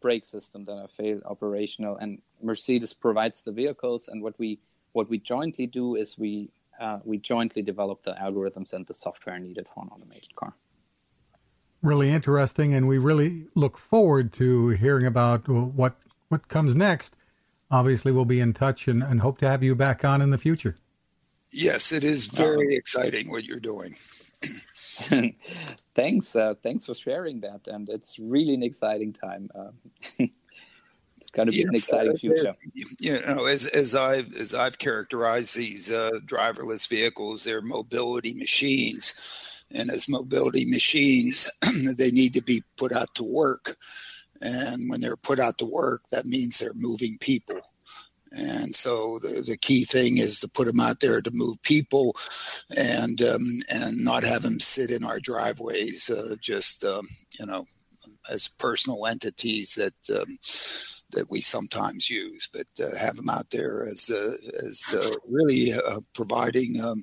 brake 0.00 0.24
system 0.24 0.64
that 0.64 0.76
are 0.76 0.88
failed 0.88 1.22
operational, 1.24 1.96
and 1.96 2.20
Mercedes 2.42 2.94
provides 2.94 3.42
the 3.42 3.52
vehicles. 3.52 4.08
And 4.08 4.22
what 4.22 4.38
we 4.38 4.60
what 4.92 5.08
we 5.08 5.18
jointly 5.18 5.66
do 5.66 5.94
is 5.94 6.18
we 6.18 6.50
uh, 6.80 6.98
we 7.04 7.18
jointly 7.18 7.62
develop 7.62 8.02
the 8.02 8.14
algorithms 8.14 8.72
and 8.72 8.86
the 8.86 8.94
software 8.94 9.38
needed 9.38 9.68
for 9.68 9.84
an 9.84 9.90
automated 9.90 10.34
car. 10.34 10.54
Really 11.82 12.10
interesting, 12.10 12.74
and 12.74 12.88
we 12.88 12.98
really 12.98 13.46
look 13.54 13.78
forward 13.78 14.32
to 14.34 14.70
hearing 14.70 15.06
about 15.06 15.48
what 15.48 15.96
what 16.28 16.48
comes 16.48 16.74
next. 16.74 17.16
Obviously, 17.70 18.12
we'll 18.12 18.24
be 18.24 18.40
in 18.40 18.52
touch 18.52 18.88
and, 18.88 19.02
and 19.02 19.20
hope 19.20 19.38
to 19.38 19.48
have 19.48 19.62
you 19.62 19.74
back 19.74 20.04
on 20.04 20.20
in 20.20 20.30
the 20.30 20.38
future. 20.38 20.76
Yes, 21.52 21.92
it 21.92 22.04
is 22.04 22.26
very 22.26 22.74
exciting 22.74 23.30
what 23.30 23.44
you're 23.44 23.60
doing. 23.60 23.96
thanks, 25.94 26.36
uh, 26.36 26.54
thanks 26.62 26.86
for 26.86 26.94
sharing 26.94 27.40
that, 27.40 27.66
and 27.66 27.88
it's 27.88 28.18
really 28.18 28.54
an 28.54 28.62
exciting 28.62 29.12
time. 29.12 29.50
It's 31.20 31.28
going 31.28 31.46
to 31.46 31.52
be 31.52 31.58
yes, 31.58 31.66
an 31.66 31.74
exciting 31.74 32.16
future. 32.16 32.56
You 32.98 33.20
know, 33.20 33.44
as 33.44 33.66
as 33.66 33.94
I've 33.94 34.34
as 34.34 34.54
I've 34.54 34.78
characterized 34.78 35.54
these 35.54 35.90
uh, 35.90 36.12
driverless 36.24 36.88
vehicles, 36.88 37.44
they're 37.44 37.60
mobility 37.60 38.32
machines, 38.32 39.12
and 39.70 39.90
as 39.90 40.08
mobility 40.08 40.64
machines, 40.64 41.50
they 41.96 42.10
need 42.10 42.32
to 42.34 42.40
be 42.40 42.62
put 42.78 42.92
out 42.92 43.14
to 43.16 43.22
work. 43.22 43.76
And 44.40 44.88
when 44.88 45.02
they're 45.02 45.18
put 45.18 45.38
out 45.38 45.58
to 45.58 45.66
work, 45.66 46.04
that 46.10 46.24
means 46.24 46.58
they're 46.58 46.72
moving 46.74 47.18
people. 47.18 47.60
And 48.32 48.74
so 48.74 49.18
the, 49.18 49.42
the 49.42 49.58
key 49.58 49.84
thing 49.84 50.16
is 50.16 50.40
to 50.40 50.48
put 50.48 50.68
them 50.68 50.80
out 50.80 51.00
there 51.00 51.20
to 51.20 51.30
move 51.32 51.60
people, 51.60 52.16
and 52.74 53.20
um, 53.20 53.60
and 53.68 54.02
not 54.02 54.22
have 54.22 54.40
them 54.40 54.58
sit 54.58 54.90
in 54.90 55.04
our 55.04 55.20
driveways, 55.20 56.08
uh, 56.08 56.36
just 56.40 56.82
um, 56.82 57.08
you 57.38 57.44
know, 57.44 57.66
as 58.30 58.48
personal 58.48 59.06
entities 59.06 59.74
that 59.74 60.18
um, 60.18 60.38
that 61.12 61.30
we 61.30 61.40
sometimes 61.40 62.10
use, 62.10 62.48
but 62.52 62.66
uh, 62.84 62.96
have 62.96 63.16
them 63.16 63.28
out 63.28 63.50
there 63.50 63.86
as 63.86 64.10
uh, 64.10 64.36
as 64.64 64.94
uh, 64.94 65.10
really 65.28 65.72
uh, 65.72 66.00
providing 66.14 66.80
um, 66.80 67.02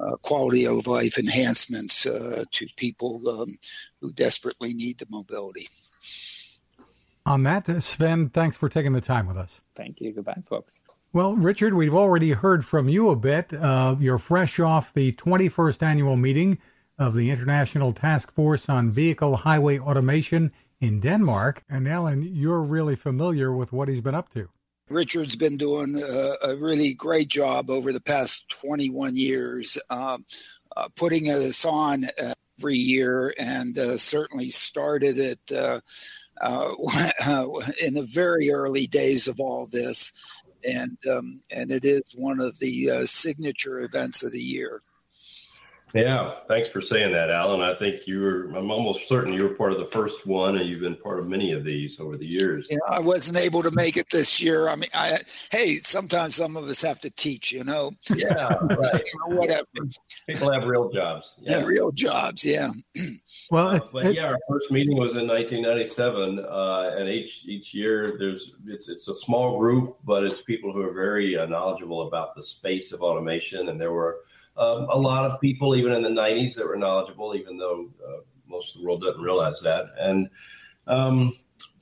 uh, 0.00 0.16
quality 0.16 0.66
of 0.66 0.86
life 0.86 1.18
enhancements 1.18 2.06
uh, 2.06 2.44
to 2.52 2.66
people 2.76 3.28
um, 3.28 3.58
who 4.00 4.12
desperately 4.12 4.74
need 4.74 4.98
the 4.98 5.06
mobility. 5.10 5.68
On 7.26 7.42
that, 7.42 7.82
Sven, 7.82 8.30
thanks 8.30 8.56
for 8.56 8.68
taking 8.68 8.92
the 8.92 9.02
time 9.02 9.26
with 9.26 9.36
us. 9.36 9.60
Thank 9.74 10.00
you. 10.00 10.12
Goodbye, 10.12 10.42
folks. 10.48 10.80
Well, 11.12 11.36
Richard, 11.36 11.74
we've 11.74 11.94
already 11.94 12.32
heard 12.32 12.64
from 12.64 12.88
you 12.88 13.08
a 13.10 13.16
bit. 13.16 13.52
Uh, 13.52 13.96
you're 13.98 14.18
fresh 14.18 14.60
off 14.60 14.92
the 14.92 15.12
21st 15.12 15.82
annual 15.82 16.16
meeting 16.16 16.58
of 16.98 17.14
the 17.14 17.30
International 17.30 17.92
Task 17.92 18.32
Force 18.32 18.68
on 18.68 18.90
Vehicle 18.90 19.36
Highway 19.36 19.78
Automation 19.78 20.52
in 20.80 21.00
Denmark. 21.00 21.64
And 21.68 21.88
Alan, 21.88 22.22
you're 22.22 22.62
really 22.62 22.96
familiar 22.96 23.52
with 23.52 23.72
what 23.72 23.88
he's 23.88 24.00
been 24.00 24.14
up 24.14 24.30
to. 24.30 24.48
Richard's 24.88 25.36
been 25.36 25.56
doing 25.56 26.00
a, 26.02 26.50
a 26.50 26.56
really 26.56 26.94
great 26.94 27.28
job 27.28 27.70
over 27.70 27.92
the 27.92 28.00
past 28.00 28.48
21 28.48 29.16
years, 29.16 29.78
um, 29.90 30.24
uh, 30.76 30.88
putting 30.96 31.24
this 31.24 31.64
on 31.64 32.06
every 32.58 32.76
year, 32.76 33.34
and 33.38 33.78
uh, 33.78 33.96
certainly 33.98 34.48
started 34.48 35.18
it 35.18 35.40
uh, 35.52 35.80
uh, 36.40 36.70
in 37.84 37.94
the 37.94 38.08
very 38.10 38.50
early 38.50 38.86
days 38.86 39.28
of 39.28 39.40
all 39.40 39.66
this, 39.66 40.12
and 40.66 40.96
um, 41.10 41.42
and 41.50 41.70
it 41.70 41.84
is 41.84 42.14
one 42.16 42.40
of 42.40 42.58
the 42.58 42.90
uh, 42.90 43.04
signature 43.04 43.80
events 43.80 44.22
of 44.22 44.32
the 44.32 44.40
year. 44.40 44.82
Yeah, 45.94 46.34
thanks 46.48 46.68
for 46.68 46.80
saying 46.80 47.12
that, 47.12 47.30
Alan. 47.30 47.62
I 47.62 47.74
think 47.74 48.06
you 48.06 48.20
were, 48.20 48.44
I'm 48.54 48.70
almost 48.70 49.08
certain 49.08 49.32
you 49.32 49.44
were 49.44 49.54
part 49.54 49.72
of 49.72 49.78
the 49.78 49.86
first 49.86 50.26
one, 50.26 50.58
and 50.58 50.68
you've 50.68 50.80
been 50.80 50.96
part 50.96 51.18
of 51.18 51.28
many 51.28 51.52
of 51.52 51.64
these 51.64 51.98
over 51.98 52.16
the 52.16 52.26
years. 52.26 52.66
Yeah, 52.70 52.78
I 52.88 53.00
wasn't 53.00 53.38
able 53.38 53.62
to 53.62 53.70
make 53.70 53.96
it 53.96 54.10
this 54.10 54.40
year. 54.40 54.68
I 54.68 54.76
mean, 54.76 54.90
I, 54.92 55.20
hey, 55.50 55.76
sometimes 55.76 56.36
some 56.36 56.56
of 56.56 56.68
us 56.68 56.82
have 56.82 57.00
to 57.00 57.10
teach, 57.10 57.52
you 57.52 57.64
know? 57.64 57.92
Yeah, 58.14 58.54
right. 58.60 59.02
whatever. 59.26 59.66
People 60.26 60.52
have 60.52 60.64
real 60.64 60.90
jobs. 60.90 61.38
Yeah, 61.40 61.58
yeah 61.58 61.64
real 61.64 61.90
jobs, 61.90 62.44
yeah. 62.44 62.70
well, 63.50 63.68
uh, 63.68 63.80
but 63.92 64.14
yeah, 64.14 64.26
our 64.26 64.38
first 64.48 64.70
meeting 64.70 64.98
was 64.98 65.16
in 65.16 65.26
1997, 65.26 66.38
uh, 66.40 66.96
and 66.98 67.08
each 67.08 67.44
each 67.46 67.72
year 67.72 68.16
there's 68.18 68.52
it's 68.66 68.88
it's 68.88 69.08
a 69.08 69.14
small 69.14 69.58
group, 69.58 69.96
but 70.04 70.24
it's 70.24 70.42
people 70.42 70.72
who 70.72 70.82
are 70.82 70.92
very 70.92 71.36
uh, 71.36 71.46
knowledgeable 71.46 72.06
about 72.08 72.34
the 72.34 72.42
space 72.42 72.92
of 72.92 73.02
automation, 73.02 73.68
and 73.68 73.80
there 73.80 73.92
were 73.92 74.20
um, 74.58 74.88
a 74.90 74.98
lot 74.98 75.30
of 75.30 75.40
people, 75.40 75.76
even 75.76 75.92
in 75.92 76.02
the 76.02 76.08
90s, 76.08 76.54
that 76.56 76.66
were 76.66 76.76
knowledgeable, 76.76 77.34
even 77.34 77.56
though 77.56 77.88
uh, 78.06 78.20
most 78.48 78.74
of 78.74 78.80
the 78.80 78.86
world 78.86 79.02
doesn't 79.02 79.22
realize 79.22 79.60
that. 79.60 79.86
And 79.98 80.28
um, 80.86 81.36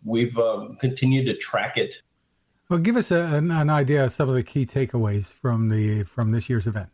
we've 0.04 0.37
uh, 0.38 0.68
continued 0.78 1.26
to 1.26 1.37
track 1.37 1.78
it. 1.78 2.02
Well, 2.68 2.78
give 2.78 2.97
us 2.97 3.11
a, 3.11 3.23
an, 3.37 3.50
an, 3.50 3.71
idea 3.71 4.04
of 4.04 4.12
some 4.12 4.28
of 4.28 4.35
the 4.35 4.42
key 4.42 4.66
takeaways 4.66 5.33
from 5.33 5.68
the 5.68 6.02
from 6.02 6.33
this 6.33 6.50
year's 6.50 6.66
event. 6.66 6.90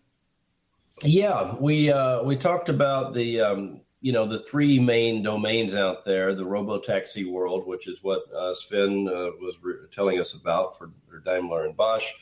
Yeah, 1.02 1.54
we 1.58 1.90
uh, 1.90 2.22
we 2.22 2.36
talked 2.36 2.68
about 2.68 3.14
the 3.14 3.40
um, 3.40 3.80
you 4.02 4.12
know 4.12 4.26
the 4.26 4.42
three 4.42 4.78
main 4.78 5.22
domains 5.22 5.74
out 5.74 6.04
there: 6.04 6.34
the 6.34 6.44
robo 6.44 6.78
taxi 6.78 7.24
world, 7.24 7.66
which 7.66 7.88
is 7.88 8.00
what 8.02 8.22
uh, 8.36 8.54
Sven 8.54 9.08
uh, 9.08 9.30
was 9.40 9.56
re- 9.62 9.76
telling 9.90 10.20
us 10.20 10.34
about 10.34 10.76
for 10.78 10.90
Daimler 11.24 11.64
and 11.64 11.74
Bosch 11.74 12.12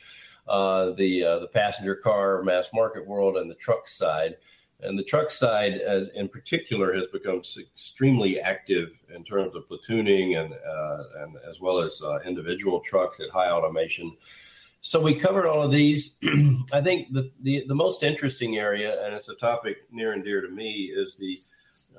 the 0.47 1.23
uh, 1.23 1.39
the 1.39 1.47
passenger 1.47 1.95
car 1.95 2.43
mass 2.43 2.69
market 2.73 3.07
world 3.07 3.37
and 3.37 3.49
the 3.49 3.55
truck 3.55 3.87
side. 3.87 4.37
And 4.83 4.97
the 4.97 5.03
truck 5.03 5.29
side, 5.29 5.73
as, 5.75 6.09
in 6.15 6.27
particular, 6.27 6.91
has 6.93 7.05
become 7.07 7.43
extremely 7.59 8.39
active 8.39 8.89
in 9.13 9.23
terms 9.23 9.49
of 9.49 9.67
platooning 9.69 10.43
and 10.43 10.53
uh, 10.53 11.03
and 11.19 11.37
as 11.47 11.59
well 11.59 11.79
as 11.79 12.01
uh, 12.01 12.19
individual 12.25 12.79
trucks 12.79 13.19
at 13.19 13.29
high 13.29 13.51
automation. 13.51 14.15
So 14.83 14.99
we 14.99 15.13
covered 15.13 15.47
all 15.47 15.61
of 15.61 15.71
these. 15.71 16.15
I 16.73 16.81
think 16.81 17.13
the, 17.13 17.31
the, 17.43 17.63
the 17.67 17.75
most 17.75 18.01
interesting 18.01 18.57
area, 18.57 19.05
and 19.05 19.13
it's 19.13 19.29
a 19.29 19.35
topic 19.35 19.77
near 19.91 20.13
and 20.13 20.23
dear 20.23 20.41
to 20.41 20.49
me, 20.49 20.91
is 20.91 21.15
the 21.15 21.39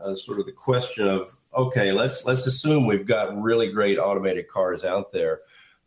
uh, 0.03 0.17
sort 0.17 0.41
of 0.41 0.47
the 0.47 0.53
question 0.53 1.07
of 1.07 1.37
okay, 1.57 1.93
let's 1.93 2.25
let's 2.25 2.47
assume 2.47 2.87
we've 2.87 3.07
got 3.07 3.41
really 3.41 3.71
great 3.71 3.99
automated 3.99 4.49
cars 4.49 4.85
out 4.85 5.13
there. 5.13 5.41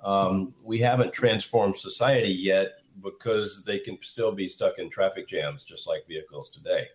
Um, 0.05 0.53
we 0.63 0.77
haven't 0.77 1.13
transformed 1.13 1.77
society 1.77 2.29
yet 2.29 2.75
because 3.01 3.63
they 3.65 3.79
can 3.79 3.97
still 4.01 4.31
be 4.31 4.47
stuck 4.47 4.77
in 4.77 4.89
traffic 4.89 5.27
jams 5.27 5.63
just 5.63 5.88
like 5.88 6.07
vehicles 6.07 6.51
today. 6.51 6.88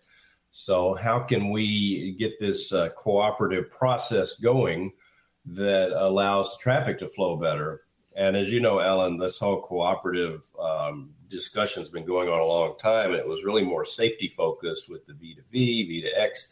So, 0.53 0.95
how 0.95 1.19
can 1.19 1.51
we 1.51 2.13
get 2.19 2.39
this 2.39 2.73
uh, 2.73 2.91
cooperative 2.91 3.71
process 3.71 4.35
going 4.35 4.93
that 5.47 5.91
allows 5.91 6.57
traffic 6.59 6.99
to 7.01 7.09
flow 7.09 7.37
better? 7.37 7.83
And 8.17 8.37
as 8.37 8.53
you 8.53 8.61
know, 8.61 8.81
Alan, 8.81 9.19
this 9.19 9.39
whole 9.39 9.63
cooperative 9.63 10.43
um, 10.61 11.11
discussion 11.29 11.83
has 11.83 11.91
been 11.91 12.05
going 12.07 12.29
on 12.29 12.41
a 12.41 12.45
long 12.45 12.77
time, 12.79 13.13
it 13.13 13.27
was 13.27 13.45
really 13.45 13.63
more 13.63 13.85
safety 13.85 14.29
focused 14.29 14.89
with 14.89 15.05
the 15.07 15.15
V2V, 15.15 16.05
V2X. 16.05 16.49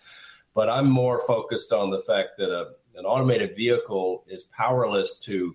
But 0.54 0.68
I'm 0.68 0.88
more 0.88 1.24
focused 1.26 1.72
on 1.72 1.90
the 1.90 2.00
fact 2.00 2.30
that 2.38 2.50
a, 2.50 2.70
an 2.96 3.04
automated 3.04 3.54
vehicle 3.56 4.24
is 4.28 4.44
powerless 4.44 5.18
to 5.20 5.54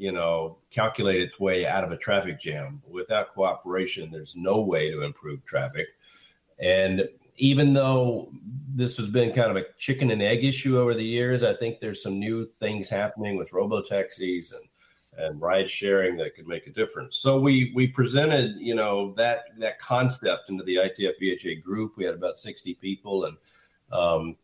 you 0.00 0.12
know, 0.12 0.56
calculate 0.70 1.20
its 1.20 1.38
way 1.38 1.66
out 1.66 1.84
of 1.84 1.92
a 1.92 1.96
traffic 1.96 2.40
jam. 2.40 2.80
Without 2.88 3.34
cooperation, 3.34 4.10
there's 4.10 4.34
no 4.34 4.62
way 4.62 4.90
to 4.90 5.02
improve 5.02 5.44
traffic. 5.44 5.88
And 6.58 7.06
even 7.36 7.74
though 7.74 8.32
this 8.74 8.96
has 8.96 9.10
been 9.10 9.34
kind 9.34 9.50
of 9.50 9.58
a 9.58 9.66
chicken 9.76 10.10
and 10.10 10.22
egg 10.22 10.42
issue 10.42 10.78
over 10.78 10.94
the 10.94 11.04
years, 11.04 11.42
I 11.42 11.52
think 11.52 11.80
there's 11.80 12.02
some 12.02 12.18
new 12.18 12.48
things 12.60 12.88
happening 12.88 13.36
with 13.36 13.52
robo 13.52 13.82
taxis 13.82 14.52
and 14.52 14.62
and 15.18 15.38
ride 15.38 15.68
sharing 15.68 16.16
that 16.16 16.34
could 16.34 16.46
make 16.46 16.66
a 16.66 16.70
difference. 16.70 17.18
So 17.18 17.38
we 17.38 17.70
we 17.74 17.86
presented, 17.86 18.56
you 18.58 18.74
know, 18.74 19.12
that 19.18 19.48
that 19.58 19.80
concept 19.80 20.48
into 20.48 20.64
the 20.64 20.76
ITF 20.76 21.20
VHA 21.20 21.62
group. 21.62 21.92
We 21.98 22.06
had 22.06 22.14
about 22.14 22.38
60 22.38 22.72
people 22.74 23.26
and 23.26 23.36
um, 23.92 24.36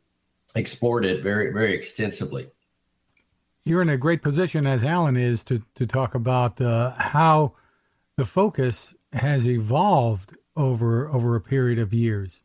explored 0.55 1.07
it 1.07 1.23
very 1.23 1.51
very 1.51 1.75
extensively. 1.75 2.51
You're 3.67 3.83
in 3.83 3.89
a 3.89 3.97
great 3.97 4.23
position, 4.23 4.65
as 4.65 4.85
Alan 4.85 5.17
is, 5.17 5.43
to 5.45 5.61
to 5.75 5.87
talk 5.87 6.15
about 6.15 6.61
uh, 6.61 6.93
how 6.97 7.55
the 8.17 8.25
focus 8.25 8.95
has 9.13 9.49
evolved 9.49 10.37
over 10.55 11.09
over 11.09 11.35
a 11.35 11.41
period 11.41 11.81
of 11.81 11.93
years. 11.93 12.43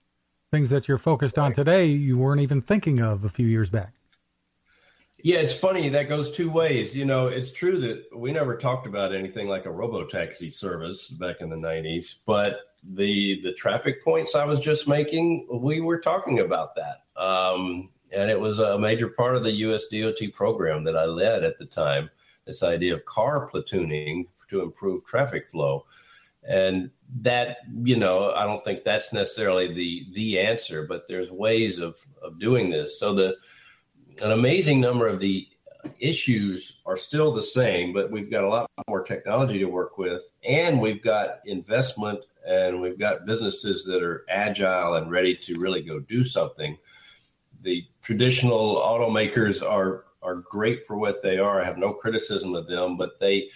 Things 0.49 0.71
that 0.71 0.87
you're 0.87 0.97
focused 0.97 1.37
on 1.37 1.53
today, 1.53 1.85
you 1.85 2.17
weren't 2.17 2.41
even 2.41 2.59
thinking 2.59 2.99
of 2.99 3.23
a 3.23 3.29
few 3.29 3.45
years 3.45 3.69
back. 3.69 3.93
Yeah, 5.23 5.37
it's 5.37 5.55
funny. 5.55 5.89
That 5.89 6.09
goes 6.09 6.31
two 6.31 6.49
ways. 6.49 6.95
You 6.95 7.05
know, 7.05 7.27
it's 7.27 7.51
true 7.51 7.77
that 7.77 8.05
we 8.17 8.31
never 8.31 8.57
talked 8.57 8.87
about 8.87 9.13
anything 9.13 9.47
like 9.47 9.67
a 9.67 9.71
robo 9.71 10.05
taxi 10.05 10.49
service 10.49 11.07
back 11.07 11.41
in 11.41 11.49
the 11.49 11.55
90s, 11.55 12.15
but 12.25 12.61
the 12.83 13.39
the 13.43 13.53
traffic 13.53 14.03
points 14.03 14.33
I 14.33 14.45
was 14.45 14.59
just 14.59 14.87
making, 14.87 15.47
we 15.51 15.81
were 15.81 15.99
talking 15.99 16.39
about 16.39 16.75
that. 16.77 17.21
Um, 17.21 17.89
and 18.11 18.29
it 18.29 18.39
was 18.39 18.59
a 18.59 18.77
major 18.77 19.07
part 19.09 19.35
of 19.35 19.43
the 19.43 19.51
US 19.51 19.85
DOT 19.87 20.19
program 20.33 20.83
that 20.83 20.97
I 20.97 21.05
led 21.05 21.43
at 21.43 21.57
the 21.57 21.65
time, 21.65 22.09
this 22.45 22.63
idea 22.63 22.93
of 22.93 23.05
car 23.05 23.49
platooning 23.51 24.27
to 24.49 24.61
improve 24.61 25.05
traffic 25.05 25.47
flow. 25.49 25.85
And 26.43 26.89
that, 27.21 27.57
you 27.83 27.97
know, 27.97 28.31
I 28.31 28.45
don't 28.45 28.63
think 28.63 28.83
that's 28.83 29.13
necessarily 29.13 29.73
the 29.73 30.07
the 30.13 30.39
answer, 30.39 30.85
but 30.87 31.07
there's 31.07 31.31
ways 31.31 31.77
of 31.77 31.97
of 32.21 32.39
doing 32.39 32.69
this. 32.69 32.99
So 32.99 33.13
the 33.13 33.37
an 34.21 34.31
amazing 34.31 34.81
number 34.81 35.07
of 35.07 35.19
the 35.19 35.47
issues 35.99 36.81
are 36.85 36.97
still 36.97 37.31
the 37.31 37.41
same, 37.41 37.93
but 37.93 38.11
we've 38.11 38.31
got 38.31 38.43
a 38.43 38.49
lot 38.49 38.69
more 38.87 39.03
technology 39.03 39.59
to 39.59 39.65
work 39.65 39.97
with, 39.97 40.23
and 40.47 40.79
we've 40.79 41.03
got 41.03 41.39
investment, 41.45 42.19
and 42.47 42.81
we've 42.81 42.99
got 42.99 43.25
businesses 43.25 43.83
that 43.85 44.03
are 44.03 44.25
agile 44.29 44.95
and 44.95 45.11
ready 45.11 45.35
to 45.35 45.59
really 45.59 45.81
go 45.81 45.99
do 45.99 46.23
something. 46.23 46.77
The 47.61 47.85
traditional 48.01 48.75
automakers 48.77 49.67
are 49.67 50.05
are 50.23 50.35
great 50.35 50.85
for 50.85 50.97
what 50.97 51.23
they 51.23 51.39
are. 51.39 51.61
I 51.61 51.65
have 51.65 51.77
no 51.77 51.93
criticism 51.93 52.53
of 52.55 52.67
them, 52.67 52.97
but 52.97 53.19
they 53.19 53.49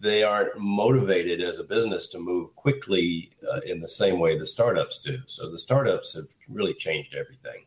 they 0.00 0.22
aren't 0.22 0.58
motivated 0.58 1.40
as 1.40 1.58
a 1.58 1.64
business 1.64 2.06
to 2.08 2.18
move 2.18 2.54
quickly 2.54 3.30
uh, 3.52 3.60
in 3.60 3.80
the 3.80 3.88
same 3.88 4.18
way 4.18 4.38
the 4.38 4.46
startups 4.46 5.00
do. 5.00 5.18
So 5.26 5.50
the 5.50 5.58
startups 5.58 6.14
have 6.14 6.26
really 6.48 6.74
changed 6.74 7.14
everything. 7.14 7.64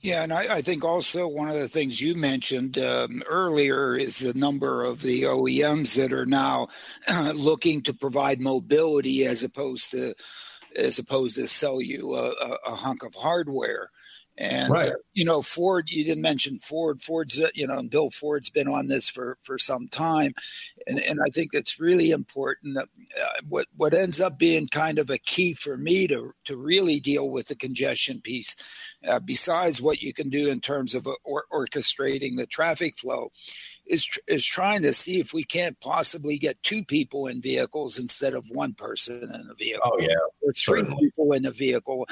Yeah, 0.00 0.22
and 0.22 0.34
I, 0.34 0.56
I, 0.56 0.62
think 0.62 0.84
also 0.84 1.26
one 1.26 1.48
of 1.48 1.54
the 1.54 1.68
things 1.68 1.98
you 1.98 2.14
mentioned 2.14 2.76
um, 2.76 3.22
earlier 3.26 3.94
is 3.94 4.18
the 4.18 4.34
number 4.34 4.84
of 4.84 5.00
the 5.00 5.22
OEMs 5.22 5.96
that 5.96 6.12
are 6.12 6.26
now 6.26 6.68
uh, 7.08 7.32
looking 7.34 7.80
to 7.84 7.94
provide 7.94 8.38
mobility 8.38 9.24
as 9.24 9.42
opposed 9.42 9.92
to 9.92 10.14
as 10.76 10.98
opposed 10.98 11.36
to 11.36 11.46
sell 11.46 11.80
you 11.80 12.14
a, 12.16 12.32
a, 12.32 12.58
a 12.66 12.70
hunk 12.72 13.02
of 13.02 13.14
hardware. 13.14 13.90
And 14.36 14.72
right. 14.72 14.92
you 15.12 15.24
know, 15.24 15.42
Ford. 15.42 15.88
You 15.90 16.04
didn't 16.04 16.22
mention 16.22 16.58
Ford. 16.58 17.00
Ford's 17.00 17.40
uh, 17.40 17.50
you 17.54 17.68
know, 17.68 17.80
Bill 17.84 18.10
Ford's 18.10 18.50
been 18.50 18.66
on 18.66 18.88
this 18.88 19.08
for 19.08 19.38
for 19.42 19.58
some 19.58 19.86
time, 19.86 20.34
and 20.88 20.98
and 20.98 21.20
I 21.24 21.30
think 21.30 21.54
it's 21.54 21.78
really 21.78 22.10
important. 22.10 22.74
That, 22.74 22.88
uh, 23.20 23.40
what 23.48 23.66
what 23.76 23.94
ends 23.94 24.20
up 24.20 24.36
being 24.36 24.66
kind 24.66 24.98
of 24.98 25.08
a 25.08 25.18
key 25.18 25.54
for 25.54 25.76
me 25.76 26.08
to 26.08 26.34
to 26.46 26.56
really 26.56 26.98
deal 26.98 27.30
with 27.30 27.46
the 27.46 27.54
congestion 27.54 28.20
piece, 28.20 28.56
uh, 29.06 29.20
besides 29.20 29.80
what 29.80 30.02
you 30.02 30.12
can 30.12 30.30
do 30.30 30.50
in 30.50 30.60
terms 30.60 30.96
of 30.96 31.06
uh, 31.06 31.12
or, 31.22 31.44
orchestrating 31.52 32.36
the 32.36 32.46
traffic 32.46 32.98
flow, 32.98 33.30
is 33.86 34.08
is 34.26 34.46
trying 34.46 34.82
to 34.82 34.92
see 34.92 35.20
if 35.20 35.34
we 35.34 35.44
can't 35.44 35.78
possibly 35.80 36.38
get 36.38 36.62
two 36.62 36.84
people 36.84 37.26
in 37.26 37.42
vehicles 37.42 37.98
instead 37.98 38.34
of 38.34 38.44
one 38.50 38.72
person 38.72 39.22
in 39.22 39.48
a 39.50 39.54
vehicle. 39.54 39.82
Oh 39.84 39.98
yeah, 39.98 40.14
or 40.40 40.52
three 40.52 40.80
Certainly. 40.80 41.04
people 41.04 41.32
in 41.32 41.44
a 41.44 41.50
vehicle 41.50 42.06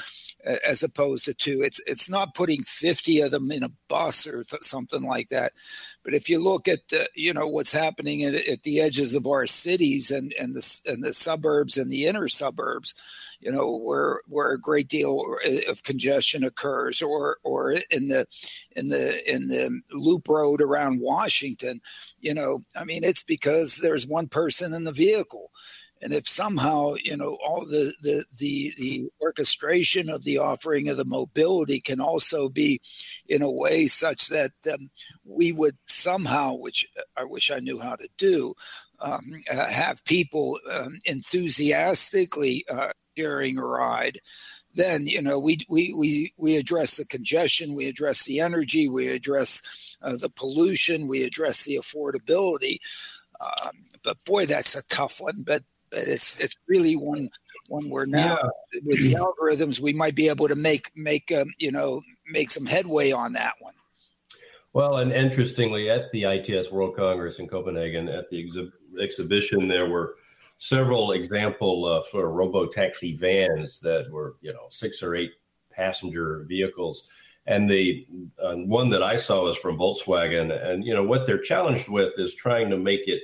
as 0.44 0.82
opposed 0.82 1.24
to 1.24 1.34
two. 1.34 1.62
It's 1.62 1.80
it's 1.86 2.10
not 2.10 2.34
putting 2.34 2.62
fifty 2.62 3.20
of 3.20 3.30
them 3.30 3.50
in 3.50 3.62
a 3.62 3.72
bus 3.88 4.26
or 4.26 4.44
th- 4.44 4.62
something 4.62 5.02
like 5.02 5.28
that. 5.30 5.52
But 6.04 6.14
if 6.14 6.28
you 6.28 6.38
look 6.38 6.68
at 6.68 6.80
the, 6.90 7.08
you 7.14 7.32
know 7.32 7.46
what's 7.46 7.72
happening 7.72 8.22
at, 8.22 8.34
at 8.34 8.62
the 8.62 8.80
edges 8.80 9.14
of 9.14 9.26
our 9.26 9.46
cities 9.46 10.10
and 10.10 10.34
and 10.38 10.54
the 10.54 10.80
and 10.86 11.02
the 11.02 11.14
suburbs 11.14 11.78
and 11.78 11.90
the 11.90 12.06
inner 12.06 12.28
suburbs 12.28 12.94
you 13.42 13.50
know, 13.50 13.76
where 13.76 14.20
where 14.28 14.52
a 14.52 14.60
great 14.60 14.88
deal 14.88 15.20
of 15.68 15.82
congestion 15.82 16.44
occurs, 16.44 17.02
or 17.02 17.38
or 17.42 17.72
in 17.90 18.08
the 18.08 18.26
in 18.76 18.88
the 18.88 19.30
in 19.30 19.48
the 19.48 19.80
loop 19.90 20.28
road 20.28 20.62
around 20.62 21.00
Washington, 21.00 21.80
you 22.20 22.32
know, 22.32 22.64
I 22.76 22.84
mean, 22.84 23.02
it's 23.02 23.24
because 23.24 23.76
there's 23.76 24.06
one 24.06 24.28
person 24.28 24.72
in 24.72 24.84
the 24.84 24.92
vehicle. 24.92 25.50
And 26.02 26.12
if 26.12 26.28
somehow, 26.28 26.94
you 27.00 27.16
know, 27.16 27.38
all 27.46 27.64
the, 27.64 27.94
the, 28.02 28.24
the, 28.36 28.72
the 28.76 29.04
orchestration 29.20 30.10
of 30.10 30.24
the 30.24 30.36
offering 30.36 30.88
of 30.88 30.96
the 30.96 31.04
mobility 31.04 31.80
can 31.80 32.00
also 32.00 32.48
be 32.48 32.80
in 33.28 33.40
a 33.40 33.50
way 33.50 33.86
such 33.86 34.26
that 34.26 34.50
um, 34.72 34.90
we 35.24 35.52
would 35.52 35.76
somehow, 35.86 36.54
which 36.54 36.88
I 37.16 37.22
wish 37.22 37.52
I 37.52 37.60
knew 37.60 37.78
how 37.78 37.94
to 37.94 38.08
do, 38.18 38.54
um, 38.98 39.20
uh, 39.48 39.66
have 39.66 40.04
people 40.04 40.58
um, 40.72 40.98
enthusiastically 41.04 42.64
uh, 42.68 42.90
sharing 43.16 43.58
a 43.58 43.64
ride, 43.64 44.20
then 44.74 45.06
you 45.06 45.22
know 45.22 45.38
we 45.38 45.64
we 45.68 45.92
we 45.92 46.32
we 46.36 46.56
address 46.56 46.96
the 46.96 47.04
congestion, 47.04 47.74
we 47.74 47.86
address 47.86 48.24
the 48.24 48.40
energy, 48.40 48.88
we 48.88 49.08
address 49.08 49.96
uh, 50.02 50.16
the 50.16 50.30
pollution, 50.30 51.06
we 51.06 51.24
address 51.24 51.64
the 51.64 51.76
affordability. 51.76 52.78
Um, 53.40 53.82
but 54.02 54.24
boy, 54.24 54.46
that's 54.46 54.74
a 54.74 54.82
tough 54.84 55.20
one. 55.20 55.42
But 55.42 55.62
but 55.90 56.08
it's 56.08 56.36
it's 56.38 56.56
really 56.66 56.96
one 56.96 57.30
one 57.68 57.88
where 57.90 58.06
now 58.06 58.38
yeah. 58.72 58.80
with 58.84 59.02
the 59.02 59.14
algorithms 59.14 59.80
we 59.80 59.92
might 59.92 60.14
be 60.14 60.28
able 60.28 60.48
to 60.48 60.56
make 60.56 60.90
make 60.96 61.30
um, 61.32 61.52
you 61.58 61.70
know 61.70 62.02
make 62.26 62.50
some 62.50 62.66
headway 62.66 63.12
on 63.12 63.34
that 63.34 63.54
one. 63.60 63.74
Well, 64.74 64.96
and 64.96 65.12
interestingly, 65.12 65.90
at 65.90 66.10
the 66.12 66.24
ITS 66.24 66.70
World 66.70 66.96
Congress 66.96 67.38
in 67.38 67.46
Copenhagen, 67.46 68.08
at 68.08 68.30
the 68.30 68.42
exhi- 68.42 68.72
exhibition, 68.98 69.68
there 69.68 69.86
were 69.86 70.16
several 70.62 71.10
example 71.10 71.86
uh, 71.86 72.08
sort 72.08 72.24
of 72.24 72.30
robo 72.30 72.66
taxi 72.66 73.16
vans 73.16 73.80
that 73.80 74.08
were 74.12 74.36
you 74.42 74.52
know 74.52 74.66
six 74.70 75.02
or 75.02 75.16
eight 75.16 75.32
passenger 75.72 76.44
vehicles. 76.48 77.08
And 77.46 77.68
the 77.68 78.06
uh, 78.40 78.54
one 78.54 78.88
that 78.90 79.02
i 79.02 79.16
saw 79.16 79.42
was 79.42 79.56
from 79.56 79.76
volkswagen. 79.76 80.52
And 80.64 80.84
you 80.84 80.94
know 80.94 81.02
what 81.02 81.26
they're 81.26 81.40
challenged 81.40 81.88
with 81.88 82.12
is 82.16 82.36
trying 82.36 82.70
to 82.70 82.76
make 82.76 83.08
it 83.08 83.22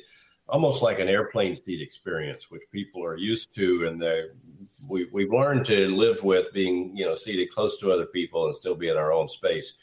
almost 0.49 0.83
like 0.83 0.99
an 0.99 1.09
airplane 1.09 1.55
seat 1.55 1.81
experience 1.81 2.51
which 2.51 2.63
people 2.73 3.05
are 3.05 3.17
used 3.17 3.55
to. 3.55 3.87
And 3.87 4.03
they 4.03 4.25
we, 4.89 5.09
we've 5.13 5.33
learned 5.33 5.65
to 5.67 5.95
live 5.95 6.25
with 6.25 6.53
being 6.53 6.97
you 6.97 7.07
know 7.07 7.15
seated 7.15 7.53
close 7.53 7.79
to 7.79 7.93
other 7.93 8.07
people 8.07 8.47
and 8.47 8.57
still 8.57 8.75
be 8.75 8.89
in 8.89 8.97
our 8.97 9.13
own 9.13 9.29
space. 9.29 9.75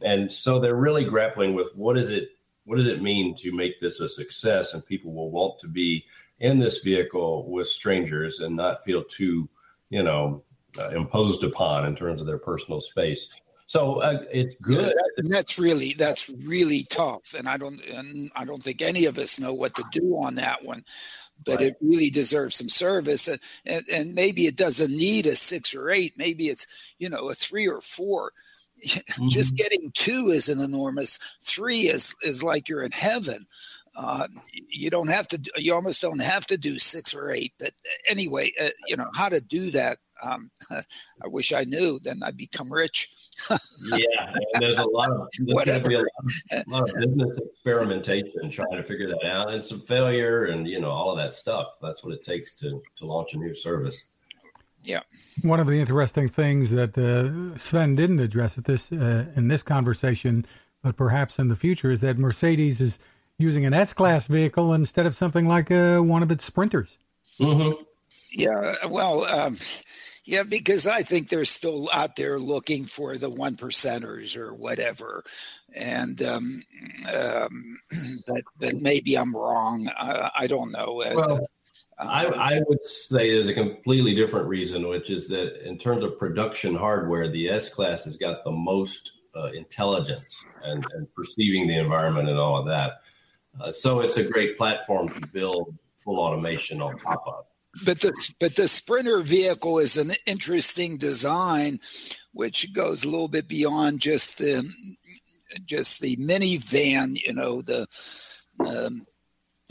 And 0.00 0.32
so 0.32 0.58
they're 0.58 0.74
really 0.74 1.04
grappling 1.04 1.54
with 1.54 1.70
what 1.76 1.98
is 1.98 2.08
it 2.08 2.30
what 2.64 2.76
does 2.76 2.86
it 2.86 3.02
mean 3.02 3.36
to 3.42 3.52
make 3.52 3.78
this 3.78 4.00
a 4.00 4.08
success? 4.08 4.72
And 4.72 4.86
people 4.86 5.12
will 5.12 5.30
want 5.30 5.58
to 5.60 5.68
be 5.68 6.06
in 6.40 6.58
this 6.58 6.80
vehicle 6.80 7.50
with 7.50 7.68
strangers 7.68 8.40
and 8.40 8.56
not 8.56 8.84
feel 8.84 9.04
too, 9.04 9.48
you 9.90 10.02
know, 10.02 10.42
uh, 10.78 10.90
imposed 10.90 11.44
upon 11.44 11.86
in 11.86 11.94
terms 11.94 12.20
of 12.20 12.26
their 12.26 12.38
personal 12.38 12.80
space. 12.80 13.28
So 13.66 14.00
uh, 14.00 14.24
it's 14.30 14.54
good. 14.56 14.92
Yeah, 15.16 15.22
that's 15.24 15.58
really 15.58 15.94
that's 15.94 16.28
really 16.28 16.84
tough, 16.84 17.34
and 17.36 17.48
I 17.48 17.56
don't 17.56 17.82
and 17.86 18.30
I 18.36 18.44
don't 18.44 18.62
think 18.62 18.82
any 18.82 19.06
of 19.06 19.18
us 19.18 19.40
know 19.40 19.54
what 19.54 19.74
to 19.76 19.84
do 19.90 20.16
on 20.22 20.34
that 20.34 20.64
one. 20.64 20.84
But 21.44 21.56
right. 21.56 21.68
it 21.68 21.76
really 21.80 22.10
deserves 22.10 22.56
some 22.56 22.68
service, 22.68 23.26
and, 23.26 23.40
and 23.64 23.82
and 23.90 24.14
maybe 24.14 24.46
it 24.46 24.56
doesn't 24.56 24.94
need 24.94 25.26
a 25.26 25.34
six 25.34 25.74
or 25.74 25.90
eight. 25.90 26.14
Maybe 26.16 26.50
it's 26.50 26.66
you 26.98 27.08
know 27.08 27.30
a 27.30 27.34
three 27.34 27.68
or 27.68 27.80
four. 27.80 28.32
Mm-hmm. 28.84 29.28
Just 29.28 29.56
getting 29.56 29.92
two 29.94 30.28
is 30.28 30.50
an 30.50 30.60
enormous. 30.60 31.18
Three 31.40 31.88
is 31.88 32.14
is 32.22 32.42
like 32.42 32.68
you're 32.68 32.82
in 32.82 32.92
heaven. 32.92 33.46
Uh, 33.96 34.26
you 34.68 34.90
don't 34.90 35.08
have 35.08 35.28
to. 35.28 35.40
You 35.56 35.74
almost 35.74 36.02
don't 36.02 36.22
have 36.22 36.46
to 36.46 36.56
do 36.56 36.78
six 36.78 37.14
or 37.14 37.30
eight. 37.30 37.52
But 37.58 37.74
anyway, 38.06 38.52
uh, 38.60 38.70
you 38.88 38.96
know 38.96 39.08
how 39.14 39.28
to 39.28 39.40
do 39.40 39.70
that. 39.70 39.98
Um, 40.22 40.50
I 40.70 41.26
wish 41.26 41.52
I 41.52 41.64
knew. 41.64 42.00
Then 42.02 42.20
I'd 42.24 42.36
become 42.36 42.72
rich. 42.72 43.08
yeah, 43.92 44.32
there's 44.58 44.78
a 44.78 44.84
lot 44.84 45.10
of 45.10 45.28
whatever. 45.46 45.92
A 45.92 45.96
lot 45.96 46.04
of, 46.04 46.66
a 46.66 46.70
lot 46.70 46.88
of 46.88 46.94
business 46.96 47.38
experimentation 47.38 48.50
trying 48.50 48.76
to 48.76 48.82
figure 48.82 49.08
that 49.08 49.24
out, 49.24 49.52
and 49.52 49.62
some 49.62 49.80
failure, 49.80 50.46
and 50.46 50.66
you 50.66 50.80
know 50.80 50.90
all 50.90 51.12
of 51.12 51.18
that 51.18 51.32
stuff. 51.32 51.68
That's 51.80 52.02
what 52.02 52.14
it 52.14 52.24
takes 52.24 52.54
to 52.56 52.82
to 52.96 53.06
launch 53.06 53.34
a 53.34 53.38
new 53.38 53.54
service. 53.54 54.04
Yeah. 54.84 55.00
One 55.42 55.60
of 55.60 55.66
the 55.66 55.80
interesting 55.80 56.28
things 56.28 56.70
that 56.72 56.96
uh, 56.98 57.56
Sven 57.56 57.94
didn't 57.94 58.20
address 58.20 58.58
at 58.58 58.64
this 58.64 58.92
uh, 58.92 59.26
in 59.34 59.48
this 59.48 59.62
conversation, 59.62 60.44
but 60.82 60.96
perhaps 60.96 61.38
in 61.38 61.48
the 61.48 61.56
future, 61.56 61.90
is 61.90 62.00
that 62.00 62.18
Mercedes 62.18 62.80
is 62.80 62.98
using 63.38 63.66
an 63.66 63.74
S 63.74 63.92
class 63.92 64.26
vehicle 64.26 64.72
instead 64.72 65.06
of 65.06 65.14
something 65.14 65.46
like 65.46 65.70
uh, 65.70 66.00
one 66.00 66.22
of 66.22 66.30
its 66.30 66.44
sprinters. 66.44 66.98
Mm-hmm. 67.40 67.82
Yeah, 68.30 68.74
well, 68.88 69.24
um, 69.26 69.56
Yeah, 70.24 70.42
because 70.42 70.86
I 70.86 71.02
think 71.02 71.28
they're 71.28 71.44
still 71.44 71.90
out 71.92 72.16
there 72.16 72.38
looking 72.38 72.86
for 72.86 73.18
the 73.18 73.28
one 73.28 73.56
percenters 73.56 74.36
or 74.38 74.54
whatever, 74.54 75.22
and 75.74 76.20
um, 76.22 76.62
um, 77.14 77.78
but, 78.26 78.42
but 78.58 78.80
maybe 78.80 79.16
I'm 79.16 79.36
wrong. 79.36 79.88
I, 79.98 80.30
I 80.34 80.46
don't 80.46 80.72
know. 80.72 81.02
Uh, 81.02 81.14
well, 81.14 81.46
I, 81.98 82.26
I, 82.26 82.60
would 82.66 82.82
say 82.82 83.34
there's 83.34 83.48
a 83.48 83.54
completely 83.54 84.14
different 84.14 84.48
reason, 84.48 84.88
which 84.88 85.10
is 85.10 85.28
that 85.28 85.62
in 85.68 85.76
terms 85.76 86.02
of 86.02 86.18
production 86.18 86.74
hardware, 86.74 87.28
the 87.28 87.50
S 87.50 87.68
class 87.68 88.04
has 88.04 88.16
got 88.16 88.44
the 88.44 88.50
most 88.50 89.12
uh, 89.36 89.48
intelligence 89.48 90.42
and, 90.64 90.84
and, 90.94 91.12
perceiving 91.14 91.66
the 91.66 91.78
environment 91.78 92.28
and 92.28 92.38
all 92.38 92.56
of 92.56 92.66
that. 92.66 93.02
Uh, 93.60 93.72
so 93.72 94.00
it's 94.00 94.16
a 94.16 94.24
great 94.24 94.56
platform 94.56 95.08
to 95.08 95.26
build 95.28 95.74
full 95.98 96.18
automation 96.18 96.82
on 96.82 96.98
top 96.98 97.24
of. 97.26 97.44
But 97.84 98.00
the 98.00 98.12
but 98.38 98.54
the 98.54 98.68
Sprinter 98.68 99.20
vehicle 99.20 99.78
is 99.78 99.96
an 99.96 100.12
interesting 100.26 100.96
design, 100.96 101.80
which 102.32 102.72
goes 102.72 103.04
a 103.04 103.08
little 103.08 103.28
bit 103.28 103.48
beyond 103.48 104.00
just 104.00 104.38
the 104.38 104.68
just 105.64 106.00
the 106.00 106.16
minivan. 106.16 107.20
You 107.20 107.32
know 107.32 107.62
the. 107.62 107.86
Um, 108.60 109.06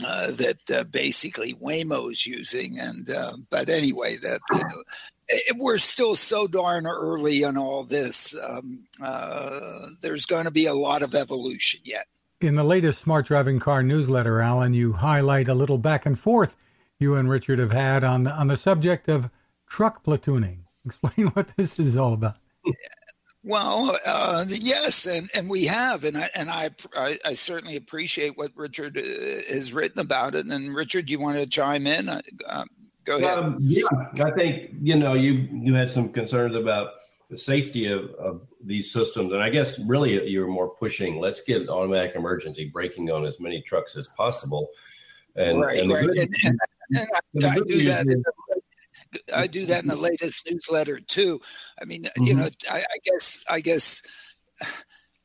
uh, 0.04 0.32
that 0.32 0.58
uh, 0.70 0.84
basically 0.84 1.54
Waymo's 1.54 2.26
using. 2.26 2.78
And 2.78 3.08
uh, 3.08 3.36
but 3.48 3.68
anyway, 3.68 4.16
that 4.16 4.40
we're 5.56 5.78
still 5.78 6.16
so 6.16 6.46
darn 6.46 6.86
early 6.86 7.42
in 7.42 7.56
all 7.56 7.84
this. 7.84 8.36
Um, 8.38 8.86
uh, 9.00 9.86
there's 10.02 10.26
going 10.26 10.44
to 10.44 10.50
be 10.50 10.66
a 10.66 10.74
lot 10.74 11.02
of 11.02 11.14
evolution 11.14 11.80
yet. 11.84 12.06
In 12.40 12.56
the 12.56 12.64
latest 12.64 13.00
Smart 13.00 13.26
Driving 13.26 13.58
Car 13.58 13.82
newsletter, 13.82 14.40
Alan, 14.40 14.74
you 14.74 14.94
highlight 14.94 15.48
a 15.48 15.54
little 15.54 15.78
back 15.78 16.04
and 16.04 16.18
forth 16.18 16.56
you 16.98 17.14
and 17.14 17.28
Richard 17.28 17.58
have 17.58 17.72
had 17.72 18.04
on 18.04 18.24
the, 18.24 18.32
on 18.32 18.48
the 18.48 18.56
subject 18.56 19.08
of 19.08 19.30
truck 19.66 20.04
platooning. 20.04 20.60
Explain 20.86 21.28
what 21.28 21.48
this 21.56 21.78
is 21.78 21.96
all 21.96 22.12
about. 22.12 22.36
Well, 23.42 23.96
uh, 24.06 24.44
yes, 24.48 25.06
and, 25.06 25.28
and 25.34 25.50
we 25.50 25.66
have, 25.66 26.04
and 26.04 26.16
I 26.16 26.30
and 26.34 26.50
I, 26.50 26.70
I, 26.96 27.18
I 27.26 27.34
certainly 27.34 27.76
appreciate 27.76 28.38
what 28.38 28.52
Richard 28.54 28.96
uh, 28.96 29.52
has 29.52 29.70
written 29.70 30.00
about 30.00 30.34
it. 30.34 30.46
And 30.46 30.74
Richard, 30.74 31.10
you 31.10 31.18
want 31.18 31.36
to 31.36 31.46
chime 31.46 31.86
in? 31.86 32.08
Uh, 32.08 32.22
um, 32.48 32.66
go 33.04 33.18
ahead. 33.18 33.38
Um, 33.38 33.58
yeah, 33.60 33.84
I 34.22 34.30
think 34.30 34.70
you 34.80 34.96
know 34.96 35.12
you 35.12 35.46
you 35.52 35.74
had 35.74 35.90
some 35.90 36.08
concerns 36.08 36.54
about 36.54 36.92
the 37.30 37.38
safety 37.38 37.86
of, 37.86 38.10
of 38.14 38.46
these 38.64 38.92
systems, 38.92 39.32
and 39.32 39.42
I 39.42 39.48
guess 39.48 39.78
really 39.78 40.28
you're 40.28 40.46
more 40.46 40.68
pushing. 40.68 41.18
Let's 41.18 41.40
get 41.40 41.68
automatic 41.68 42.14
emergency 42.14 42.70
braking 42.72 43.10
on 43.10 43.24
as 43.24 43.40
many 43.40 43.62
trucks 43.62 43.96
as 43.96 44.08
possible. 44.08 44.68
And, 45.36 45.60
right, 45.60 45.80
and 45.80 45.90
right. 45.90 46.06
Good, 46.06 46.28
and, 46.44 46.60
I, 47.44 47.48
I 47.48 47.58
do 47.60 47.84
that. 47.86 48.06
Is, 48.06 48.24
I 49.34 49.46
do 49.46 49.66
that 49.66 49.82
in 49.82 49.88
the 49.88 49.96
latest 49.96 50.48
newsletter 50.48 51.00
too. 51.00 51.40
I 51.80 51.84
mean, 51.84 52.04
mm-hmm. 52.04 52.24
you 52.24 52.34
know, 52.34 52.48
I, 52.70 52.78
I, 52.78 52.98
guess, 53.04 53.44
I 53.48 53.60
guess, 53.60 54.02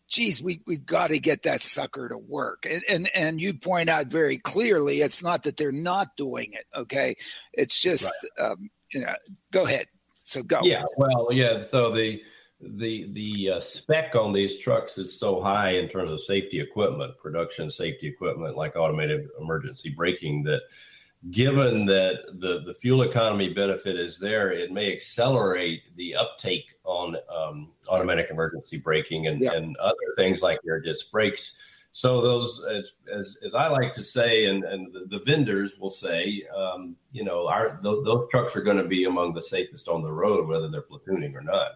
geez, 0.08 0.42
we 0.42 0.62
we've 0.66 0.86
got 0.86 1.10
to 1.10 1.20
get 1.20 1.44
that 1.44 1.62
sucker 1.62 2.10
to 2.10 2.18
work. 2.18 2.66
And, 2.70 2.82
and 2.90 3.10
and 3.16 3.42
you 3.42 3.54
point 3.54 3.90
out 3.90 4.08
very 4.08 4.38
clearly, 4.38 5.02
it's 5.02 5.22
not 5.22 5.44
that 5.44 5.58
they're 5.58 5.72
not 5.72 6.16
doing 6.18 6.54
it. 6.54 6.66
Okay, 6.76 7.16
it's 7.54 7.82
just, 7.82 8.12
right. 8.40 8.52
um, 8.52 8.70
you 8.94 9.02
know, 9.02 9.14
go 9.52 9.66
ahead. 9.66 9.88
So 10.30 10.44
go. 10.44 10.60
Yeah. 10.62 10.84
Well, 10.96 11.30
yeah. 11.32 11.60
So 11.60 11.89
the 11.89 12.22
the 12.62 13.12
the 13.13 13.54
uh, 13.56 13.60
spec 13.60 14.13
on 14.13 14.32
these 14.32 14.60
trucks 14.60 15.00
is 15.00 15.18
so 15.18 15.42
high 15.42 15.72
in 15.72 15.89
terms 15.89 16.12
of 16.12 16.22
safety 16.22 16.60
equipment, 16.60 17.18
production 17.18 17.72
safety 17.72 18.08
equipment 18.08 18.56
like 18.56 18.76
automated 18.76 19.28
emergency 19.42 19.89
braking 19.89 20.44
that 20.44 20.62
given 21.32 21.88
that 21.88 22.20
the, 22.39 22.62
the 22.63 22.76
fuel 22.76 23.02
economy 23.02 23.52
benefit 23.52 23.98
is 23.98 24.20
there, 24.20 24.52
it 24.52 24.72
may 24.72 24.94
accelerate 24.94 25.82
the 25.98 26.15
uptake 26.15 26.76
on 26.84 27.18
um, 27.36 27.72
automatic 27.89 28.28
emergency 28.30 28.78
braking 28.78 29.28
and, 29.28 29.42
yeah. 29.42 29.54
and 29.54 29.76
other 29.78 29.96
things 30.15 30.44
like 30.44 30.60
air 30.68 30.80
disc 30.80 31.10
brakes. 31.12 31.54
So 31.91 32.21
those, 32.21 32.63
as, 32.69 32.93
as, 33.12 33.38
as 33.45 33.54
I 33.56 33.67
like 33.67 33.93
to 33.95 34.04
say, 34.04 34.45
and, 34.45 34.63
and 34.63 34.93
the, 34.93 35.17
the 35.17 35.23
vendors 35.25 35.78
will 35.80 35.89
say, 35.89 36.43
um, 36.56 36.95
you 37.12 37.23
know, 37.23 37.47
our 37.47 37.80
those, 37.82 38.06
those 38.06 38.30
trucks 38.30 38.56
are 38.56 38.62
going 38.62 38.78
to 38.78 38.84
be 38.88 39.06
among 39.06 39.34
the 39.34 39.41
safest 39.41 39.88
on 39.88 40.04
the 40.04 40.12
road, 40.12 40.47
whether 40.47 40.69
they're 40.69 40.84
platooning 40.84 41.36
or 41.36 41.41
not. 41.41 41.71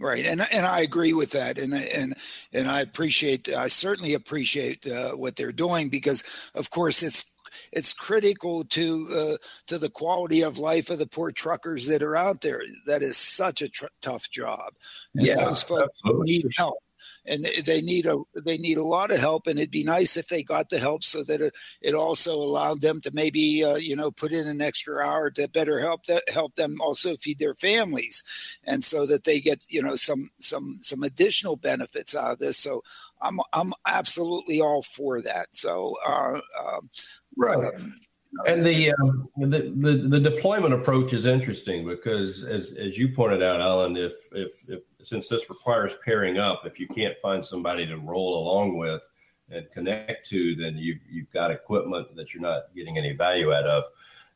Right, 0.00 0.24
and 0.24 0.46
and 0.50 0.64
I 0.64 0.80
agree 0.80 1.12
with 1.12 1.30
that, 1.32 1.58
and 1.58 1.74
and 1.74 2.14
and 2.54 2.68
I 2.70 2.80
appreciate, 2.80 3.50
I 3.50 3.68
certainly 3.68 4.14
appreciate 4.14 4.86
uh, 4.86 5.10
what 5.10 5.36
they're 5.36 5.52
doing 5.52 5.90
because, 5.90 6.24
of 6.54 6.70
course, 6.70 7.02
it's 7.02 7.36
it's 7.70 7.92
critical 7.92 8.64
to 8.64 9.08
uh, 9.14 9.36
to 9.66 9.78
the 9.78 9.90
quality 9.90 10.40
of 10.40 10.56
life 10.56 10.88
of 10.88 10.98
the 10.98 11.06
poor 11.06 11.30
truckers 11.32 11.86
that 11.88 12.02
are 12.02 12.16
out 12.16 12.40
there. 12.40 12.62
That 12.86 13.02
is 13.02 13.18
such 13.18 13.60
a 13.60 13.68
tr- 13.68 13.86
tough 14.00 14.30
job. 14.30 14.72
And 15.14 15.26
yeah, 15.26 15.44
those 15.44 15.62
folks 15.62 15.98
absolutely. 16.02 16.38
need 16.38 16.46
help 16.56 16.78
and 17.26 17.46
they 17.64 17.80
need 17.80 18.06
a 18.06 18.18
they 18.44 18.58
need 18.58 18.78
a 18.78 18.84
lot 18.84 19.10
of 19.10 19.18
help 19.18 19.46
and 19.46 19.58
it'd 19.58 19.70
be 19.70 19.84
nice 19.84 20.16
if 20.16 20.28
they 20.28 20.42
got 20.42 20.68
the 20.68 20.78
help 20.78 21.04
so 21.04 21.24
that 21.24 21.52
it, 21.80 21.94
also 21.94 22.34
allowed 22.34 22.80
them 22.80 23.00
to 23.00 23.10
maybe 23.12 23.64
uh, 23.64 23.76
you 23.76 23.94
know 23.96 24.10
put 24.10 24.32
in 24.32 24.46
an 24.46 24.60
extra 24.60 25.04
hour 25.06 25.30
to 25.30 25.48
better 25.48 25.80
help 25.80 26.04
that 26.06 26.22
help 26.28 26.54
them 26.54 26.80
also 26.80 27.16
feed 27.16 27.38
their 27.38 27.54
families. 27.54 28.22
And 28.64 28.82
so 28.82 29.06
that 29.06 29.24
they 29.24 29.40
get 29.40 29.62
you 29.68 29.82
know 29.82 29.96
some 29.96 30.30
some 30.38 30.78
some 30.80 31.02
additional 31.02 31.56
benefits 31.56 32.14
out 32.14 32.32
of 32.32 32.38
this. 32.38 32.58
So 32.58 32.82
i'm 33.22 33.40
i'm 33.52 33.72
absolutely 33.86 34.60
all 34.60 34.82
for 34.82 35.20
that. 35.22 35.54
So 35.54 35.96
uh, 36.06 36.40
um, 36.58 36.90
Right. 37.36 37.74
Um, 37.74 37.96
and 38.46 38.64
the, 38.64 38.92
um, 38.92 39.28
the, 39.38 39.72
the 39.76 39.92
the 40.08 40.20
deployment 40.20 40.72
approach 40.72 41.12
is 41.12 41.26
interesting 41.26 41.86
because, 41.86 42.44
as 42.44 42.72
as 42.72 42.96
you 42.96 43.08
pointed 43.08 43.42
out, 43.42 43.60
Alan, 43.60 43.96
if, 43.96 44.12
if 44.32 44.52
if 44.68 44.82
since 45.02 45.28
this 45.28 45.48
requires 45.50 45.96
pairing 46.04 46.38
up, 46.38 46.62
if 46.64 46.78
you 46.78 46.88
can't 46.88 47.18
find 47.18 47.44
somebody 47.44 47.86
to 47.86 47.96
roll 47.96 48.38
along 48.38 48.76
with 48.76 49.02
and 49.50 49.70
connect 49.72 50.28
to, 50.28 50.54
then 50.54 50.76
you've, 50.76 51.00
you've 51.08 51.30
got 51.32 51.50
equipment 51.50 52.14
that 52.16 52.32
you're 52.32 52.42
not 52.42 52.74
getting 52.74 52.98
any 52.98 53.12
value 53.12 53.52
out 53.52 53.66
of. 53.66 53.84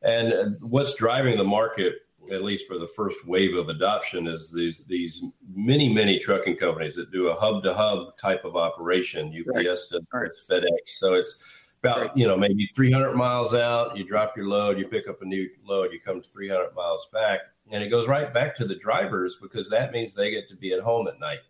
And 0.03 0.57
what's 0.61 0.95
driving 0.95 1.39
the 1.39 1.45
market, 1.45 1.95
at 2.31 2.43
least 2.43 2.67
for 2.67 2.79
the 2.79 2.89
first 2.89 3.27
wave 3.27 3.55
of 3.55 3.69
adoption, 3.69 4.27
is 4.27 4.51
these 4.51 4.85
these 4.87 5.23
many 5.55 5.93
many 5.93 6.19
trucking 6.19 6.57
companies 6.57 6.95
that 6.97 7.11
do 7.11 7.29
a 7.29 7.35
hub 7.35 7.63
to 7.63 7.73
hub 7.73 8.17
type 8.19 8.45
of 8.45 8.57
operation. 8.57 9.29
UPS 9.29 9.89
does 9.89 10.03
right. 10.13 10.31
FedEx, 10.51 10.89
so 10.89 11.15
it's 11.15 11.37
about 11.85 12.01
right. 12.01 12.17
you 12.17 12.27
know 12.27 12.37
maybe 12.37 12.71
300 12.75 13.15
miles 13.15 13.55
out 13.55 13.97
you 13.97 14.05
drop 14.05 14.35
your 14.37 14.49
load 14.49 14.79
you 14.79 14.89
pick 14.89 15.07
up 15.07 15.21
a 15.21 15.25
new 15.25 15.49
load 15.67 15.93
you 15.93 16.01
come 16.01 16.23
300 16.23 16.75
miles 16.75 17.07
back 17.13 17.41
and 17.71 17.83
it 17.83 17.89
goes 17.89 18.09
right 18.09 18.33
back 18.33 18.57
to 18.57 18.67
the 18.67 18.75
drivers 18.75 19.37
because 19.41 19.69
that 19.71 19.93
means 19.93 20.15
they 20.15 20.31
get 20.31 20.49
to 20.49 20.57
be 20.57 20.73
at 20.73 20.81
home 20.81 21.09
at 21.09 21.19
night. 21.19 21.41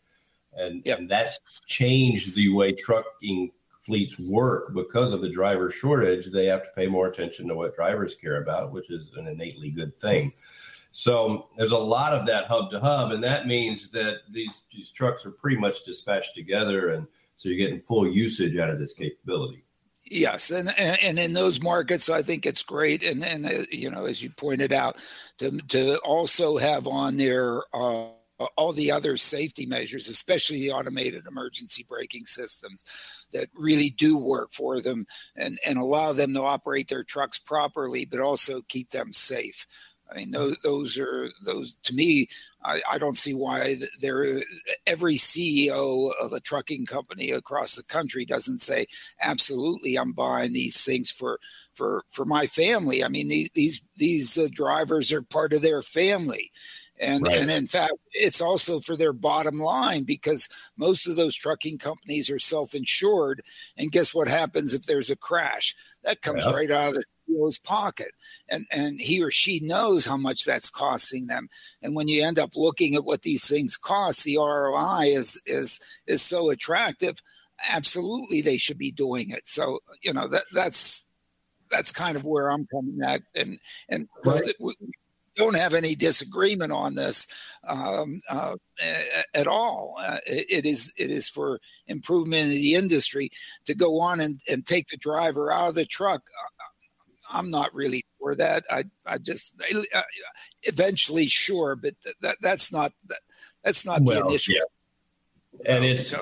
And, 0.56 0.82
yep. 0.84 1.00
and 1.00 1.10
that's 1.10 1.40
changed 1.66 2.34
the 2.34 2.48
way 2.50 2.72
trucking 2.72 3.50
fleets 3.80 4.18
work. 4.18 4.72
Because 4.72 5.12
of 5.12 5.20
the 5.20 5.28
driver 5.28 5.70
shortage 5.70 6.30
they 6.30 6.46
have 6.46 6.62
to 6.62 6.70
pay 6.76 6.86
more 6.86 7.08
attention 7.08 7.48
to 7.48 7.54
what 7.54 7.74
drivers 7.74 8.14
care 8.14 8.42
about 8.42 8.72
which 8.72 8.90
is 8.90 9.10
an 9.16 9.26
innately 9.26 9.70
good 9.70 9.98
thing. 9.98 10.32
So 10.92 11.48
there's 11.56 11.72
a 11.72 11.78
lot 11.78 12.12
of 12.12 12.26
that 12.26 12.46
hub 12.46 12.70
to 12.70 12.78
hub 12.78 13.10
and 13.10 13.24
that 13.24 13.46
means 13.48 13.90
that 13.90 14.18
these, 14.30 14.62
these 14.72 14.90
trucks 14.90 15.26
are 15.26 15.32
pretty 15.32 15.56
much 15.56 15.84
dispatched 15.84 16.36
together 16.36 16.90
and 16.90 17.08
so 17.36 17.48
you're 17.48 17.58
getting 17.58 17.80
full 17.80 18.08
usage 18.08 18.56
out 18.56 18.70
of 18.70 18.78
this 18.78 18.94
capability 18.94 19.63
Yes, 20.10 20.50
and, 20.50 20.68
and, 20.78 20.98
and 21.02 21.18
in 21.18 21.32
those 21.32 21.62
markets, 21.62 22.10
I 22.10 22.22
think 22.22 22.44
it's 22.44 22.62
great, 22.62 23.02
and 23.02 23.24
and 23.24 23.46
uh, 23.46 23.64
you 23.72 23.90
know, 23.90 24.04
as 24.04 24.22
you 24.22 24.28
pointed 24.30 24.72
out, 24.72 24.96
to 25.38 25.50
to 25.68 25.96
also 25.98 26.58
have 26.58 26.86
on 26.86 27.16
there 27.16 27.62
uh, 27.72 28.08
all 28.56 28.72
the 28.72 28.90
other 28.92 29.16
safety 29.16 29.64
measures, 29.64 30.08
especially 30.08 30.60
the 30.60 30.72
automated 30.72 31.24
emergency 31.26 31.86
braking 31.88 32.26
systems, 32.26 32.84
that 33.32 33.48
really 33.54 33.88
do 33.90 34.18
work 34.18 34.52
for 34.52 34.80
them 34.82 35.06
and 35.36 35.58
and 35.66 35.78
allow 35.78 36.12
them 36.12 36.34
to 36.34 36.42
operate 36.42 36.88
their 36.88 37.04
trucks 37.04 37.38
properly, 37.38 38.04
but 38.04 38.20
also 38.20 38.60
keep 38.68 38.90
them 38.90 39.10
safe. 39.12 39.66
I 40.10 40.16
mean, 40.16 40.30
those, 40.30 40.56
those 40.62 40.98
are 40.98 41.28
those 41.44 41.76
to 41.84 41.94
me. 41.94 42.28
I, 42.62 42.80
I 42.90 42.98
don't 42.98 43.18
see 43.18 43.34
why 43.34 43.76
there. 44.00 44.42
Every 44.86 45.14
CEO 45.14 46.12
of 46.20 46.32
a 46.32 46.40
trucking 46.40 46.86
company 46.86 47.30
across 47.30 47.74
the 47.74 47.82
country 47.82 48.24
doesn't 48.24 48.58
say, 48.58 48.86
"Absolutely, 49.20 49.96
I'm 49.96 50.12
buying 50.12 50.52
these 50.52 50.82
things 50.82 51.10
for 51.10 51.40
for 51.72 52.04
for 52.08 52.24
my 52.24 52.46
family." 52.46 53.02
I 53.02 53.08
mean, 53.08 53.28
these 53.28 53.50
these 53.54 53.82
these 53.96 54.38
uh, 54.38 54.48
drivers 54.52 55.12
are 55.12 55.22
part 55.22 55.52
of 55.52 55.62
their 55.62 55.82
family. 55.82 56.52
And, 57.00 57.26
right. 57.26 57.38
and 57.38 57.50
in 57.50 57.66
fact, 57.66 57.94
it's 58.12 58.40
also 58.40 58.78
for 58.78 58.96
their 58.96 59.12
bottom 59.12 59.58
line 59.58 60.04
because 60.04 60.48
most 60.76 61.08
of 61.08 61.16
those 61.16 61.34
trucking 61.34 61.78
companies 61.78 62.30
are 62.30 62.38
self 62.38 62.72
insured. 62.74 63.42
And 63.76 63.90
guess 63.90 64.14
what 64.14 64.28
happens 64.28 64.74
if 64.74 64.86
there's 64.86 65.10
a 65.10 65.16
crash? 65.16 65.74
That 66.04 66.22
comes 66.22 66.46
right 66.46 66.70
out 66.70 66.90
of 66.90 66.94
the 66.94 67.04
CEO's 67.28 67.58
pocket. 67.58 68.12
And, 68.48 68.66
and 68.70 69.00
he 69.00 69.22
or 69.22 69.30
she 69.30 69.60
knows 69.60 70.06
how 70.06 70.16
much 70.16 70.44
that's 70.44 70.70
costing 70.70 71.26
them. 71.26 71.48
And 71.82 71.94
when 71.94 72.08
you 72.08 72.24
end 72.24 72.38
up 72.38 72.56
looking 72.56 72.94
at 72.94 73.04
what 73.04 73.22
these 73.22 73.46
things 73.46 73.76
cost, 73.76 74.24
the 74.24 74.36
ROI 74.36 75.06
is, 75.06 75.40
is, 75.46 75.80
is 76.06 76.22
so 76.22 76.50
attractive. 76.50 77.16
Absolutely, 77.70 78.40
they 78.40 78.56
should 78.56 78.78
be 78.78 78.92
doing 78.92 79.30
it. 79.30 79.46
So, 79.46 79.80
you 80.02 80.12
know, 80.12 80.28
that, 80.28 80.44
that's, 80.52 81.06
that's 81.70 81.92
kind 81.92 82.16
of 82.16 82.24
where 82.24 82.50
I'm 82.50 82.66
coming 82.66 83.00
at. 83.04 83.22
And, 83.34 83.58
and 83.88 84.08
right. 84.24 84.54
we, 84.60 84.74
don't 85.36 85.56
have 85.56 85.74
any 85.74 85.94
disagreement 85.94 86.72
on 86.72 86.94
this 86.94 87.26
um, 87.66 88.20
uh, 88.28 88.56
at 89.34 89.46
all. 89.46 89.96
Uh, 89.98 90.18
it 90.26 90.64
is 90.64 90.92
it 90.96 91.10
is 91.10 91.28
for 91.28 91.60
improvement 91.86 92.44
in 92.44 92.50
the 92.50 92.74
industry 92.74 93.30
to 93.66 93.74
go 93.74 94.00
on 94.00 94.20
and, 94.20 94.40
and 94.48 94.66
take 94.66 94.88
the 94.88 94.96
driver 94.96 95.52
out 95.52 95.68
of 95.68 95.74
the 95.74 95.84
truck. 95.84 96.22
I'm 97.30 97.50
not 97.50 97.74
really 97.74 98.04
for 98.18 98.34
that. 98.36 98.64
I 98.70 98.84
I 99.06 99.18
just 99.18 99.60
uh, 99.94 100.02
eventually 100.62 101.26
sure, 101.26 101.76
but 101.76 101.94
that 102.20 102.36
that's 102.40 102.72
not 102.72 102.92
that, 103.08 103.20
that's 103.62 103.84
not 103.84 104.02
well, 104.02 104.22
the 104.22 104.28
initial. 104.28 104.54
Yeah 104.54 104.64
and 105.66 105.84
it's 105.84 106.14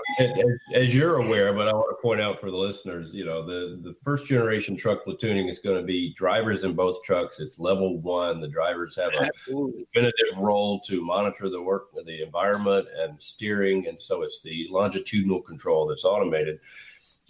as 0.74 0.94
you're 0.94 1.16
aware, 1.16 1.52
but 1.52 1.68
I 1.68 1.72
want 1.72 1.96
to 1.96 2.02
point 2.02 2.20
out 2.20 2.40
for 2.40 2.50
the 2.50 2.56
listeners, 2.56 3.12
you 3.12 3.24
know, 3.24 3.44
the 3.44 3.80
the 3.82 3.94
first 4.02 4.26
generation 4.26 4.76
truck 4.76 5.04
platooning 5.04 5.50
is 5.50 5.58
going 5.58 5.76
to 5.76 5.82
be 5.82 6.14
drivers 6.14 6.64
in 6.64 6.74
both 6.74 7.02
trucks. 7.02 7.40
It's 7.40 7.58
level 7.58 7.98
one. 7.98 8.40
The 8.40 8.48
drivers 8.48 8.96
have 8.96 9.14
a 9.14 9.24
Absolutely. 9.24 9.84
definitive 9.84 10.38
role 10.38 10.80
to 10.80 11.02
monitor 11.02 11.48
the 11.48 11.60
work 11.60 11.88
the 12.04 12.22
environment 12.22 12.88
and 12.98 13.20
steering, 13.20 13.88
and 13.88 14.00
so 14.00 14.22
it's 14.22 14.40
the 14.42 14.68
longitudinal 14.70 15.42
control 15.42 15.86
that's 15.86 16.04
automated. 16.04 16.60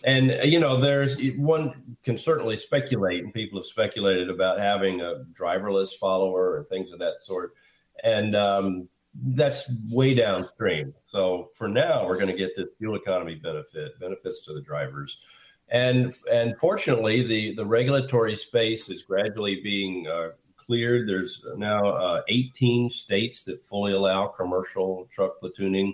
And 0.04 0.38
you 0.44 0.58
know, 0.58 0.80
there's 0.80 1.16
one 1.36 1.96
can 2.04 2.18
certainly 2.18 2.56
speculate, 2.56 3.22
and 3.22 3.32
people 3.32 3.58
have 3.58 3.66
speculated 3.66 4.28
about 4.28 4.58
having 4.58 5.00
a 5.00 5.24
driverless 5.32 5.96
follower 5.98 6.58
and 6.58 6.68
things 6.68 6.92
of 6.92 6.98
that 6.98 7.14
sort. 7.22 7.52
And 8.02 8.34
um, 8.34 8.88
that's 9.14 9.70
way 9.88 10.14
downstream. 10.14 10.94
So 11.06 11.50
for 11.54 11.68
now, 11.68 12.06
we're 12.06 12.16
going 12.16 12.28
to 12.28 12.36
get 12.36 12.56
the 12.56 12.70
fuel 12.78 12.96
economy 12.96 13.34
benefit, 13.36 13.98
benefits 14.00 14.44
to 14.46 14.54
the 14.54 14.60
drivers. 14.60 15.18
And 15.68 16.14
and 16.30 16.56
fortunately, 16.58 17.26
the, 17.26 17.54
the 17.54 17.64
regulatory 17.64 18.36
space 18.36 18.88
is 18.88 19.02
gradually 19.02 19.60
being 19.62 20.06
uh, 20.06 20.30
cleared. 20.56 21.08
There's 21.08 21.42
now 21.56 21.84
uh, 21.84 22.22
18 22.28 22.90
states 22.90 23.44
that 23.44 23.62
fully 23.62 23.92
allow 23.92 24.26
commercial 24.26 25.08
truck 25.12 25.40
platooning. 25.42 25.92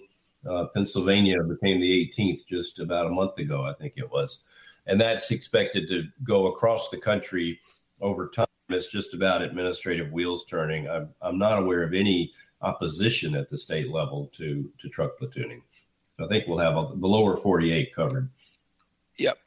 Uh, 0.48 0.66
Pennsylvania 0.74 1.42
became 1.42 1.81
the 1.81 2.12
18th 2.16 2.46
just 2.46 2.79
about 2.81 3.07
a 3.07 3.11
month 3.11 3.38
ago, 3.38 3.64
I 3.64 3.72
think 3.74 3.94
it 3.96 4.11
was. 4.11 4.40
And 4.87 5.01
that's 5.01 5.31
expected 5.31 5.88
to 5.88 6.05
go 6.24 6.46
across 6.48 6.88
the 6.88 6.96
country 6.96 7.61
over 8.01 8.29
time. 8.29 8.46
It's 8.70 8.90
just 8.90 9.14
about 9.14 9.42
administrative 9.42 10.12
wheels 10.12 10.44
turning. 10.44 10.88
I'm, 10.88 11.09
I'm 11.22 11.38
not 11.38 11.59
aware 11.59 11.83
of 11.83 11.94
any 11.94 12.33
opposition 12.62 13.35
at 13.35 13.48
the 13.48 13.57
state 13.57 13.90
level 13.90 14.31
to 14.35 14.70
to 14.79 14.88
truck 14.88 15.12
platooning. 15.20 15.62
So 16.16 16.24
I 16.24 16.29
think 16.29 16.46
we'll 16.46 16.59
have 16.59 16.77
a, 16.77 16.88
the 16.96 17.07
lower 17.07 17.37
48 17.37 17.94
covered. 17.94 18.29
Yep. 19.16 19.38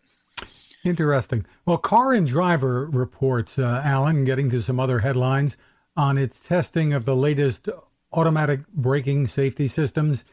Interesting. 0.83 1.45
Well, 1.65 1.77
Car 1.77 2.13
and 2.13 2.25
Driver 2.25 2.87
reports, 2.87 3.59
uh, 3.59 3.81
Alan, 3.83 4.23
getting 4.23 4.49
to 4.49 4.61
some 4.61 4.79
other 4.79 4.99
headlines 4.99 5.57
on 5.95 6.17
its 6.17 6.47
testing 6.47 6.93
of 6.93 7.05
the 7.05 7.15
latest 7.15 7.69
automatic 8.13 8.67
braking 8.69 9.27
safety 9.27 9.67
systems, 9.67 10.25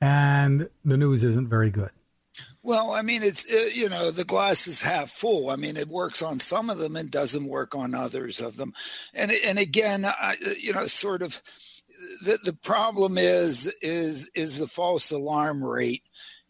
and 0.00 0.68
the 0.84 0.96
news 0.96 1.24
isn't 1.24 1.48
very 1.48 1.70
good. 1.70 1.90
Well, 2.62 2.92
I 2.92 3.02
mean, 3.02 3.22
it's 3.22 3.52
uh, 3.52 3.70
you 3.72 3.88
know 3.88 4.10
the 4.10 4.24
glass 4.24 4.66
is 4.66 4.82
half 4.82 5.10
full. 5.10 5.50
I 5.50 5.56
mean, 5.56 5.76
it 5.76 5.88
works 5.88 6.22
on 6.22 6.40
some 6.40 6.68
of 6.68 6.78
them 6.78 6.94
and 6.94 7.10
doesn't 7.10 7.46
work 7.46 7.74
on 7.74 7.94
others 7.94 8.40
of 8.40 8.56
them, 8.56 8.74
and 9.14 9.32
and 9.46 9.58
again, 9.58 10.04
I, 10.04 10.36
you 10.58 10.72
know, 10.72 10.86
sort 10.86 11.22
of 11.22 11.40
the, 12.22 12.38
the 12.44 12.52
problem 12.52 13.18
is 13.18 13.66
is 13.82 14.30
is 14.34 14.58
the 14.58 14.68
false 14.68 15.10
alarm 15.10 15.64
rate 15.64 16.02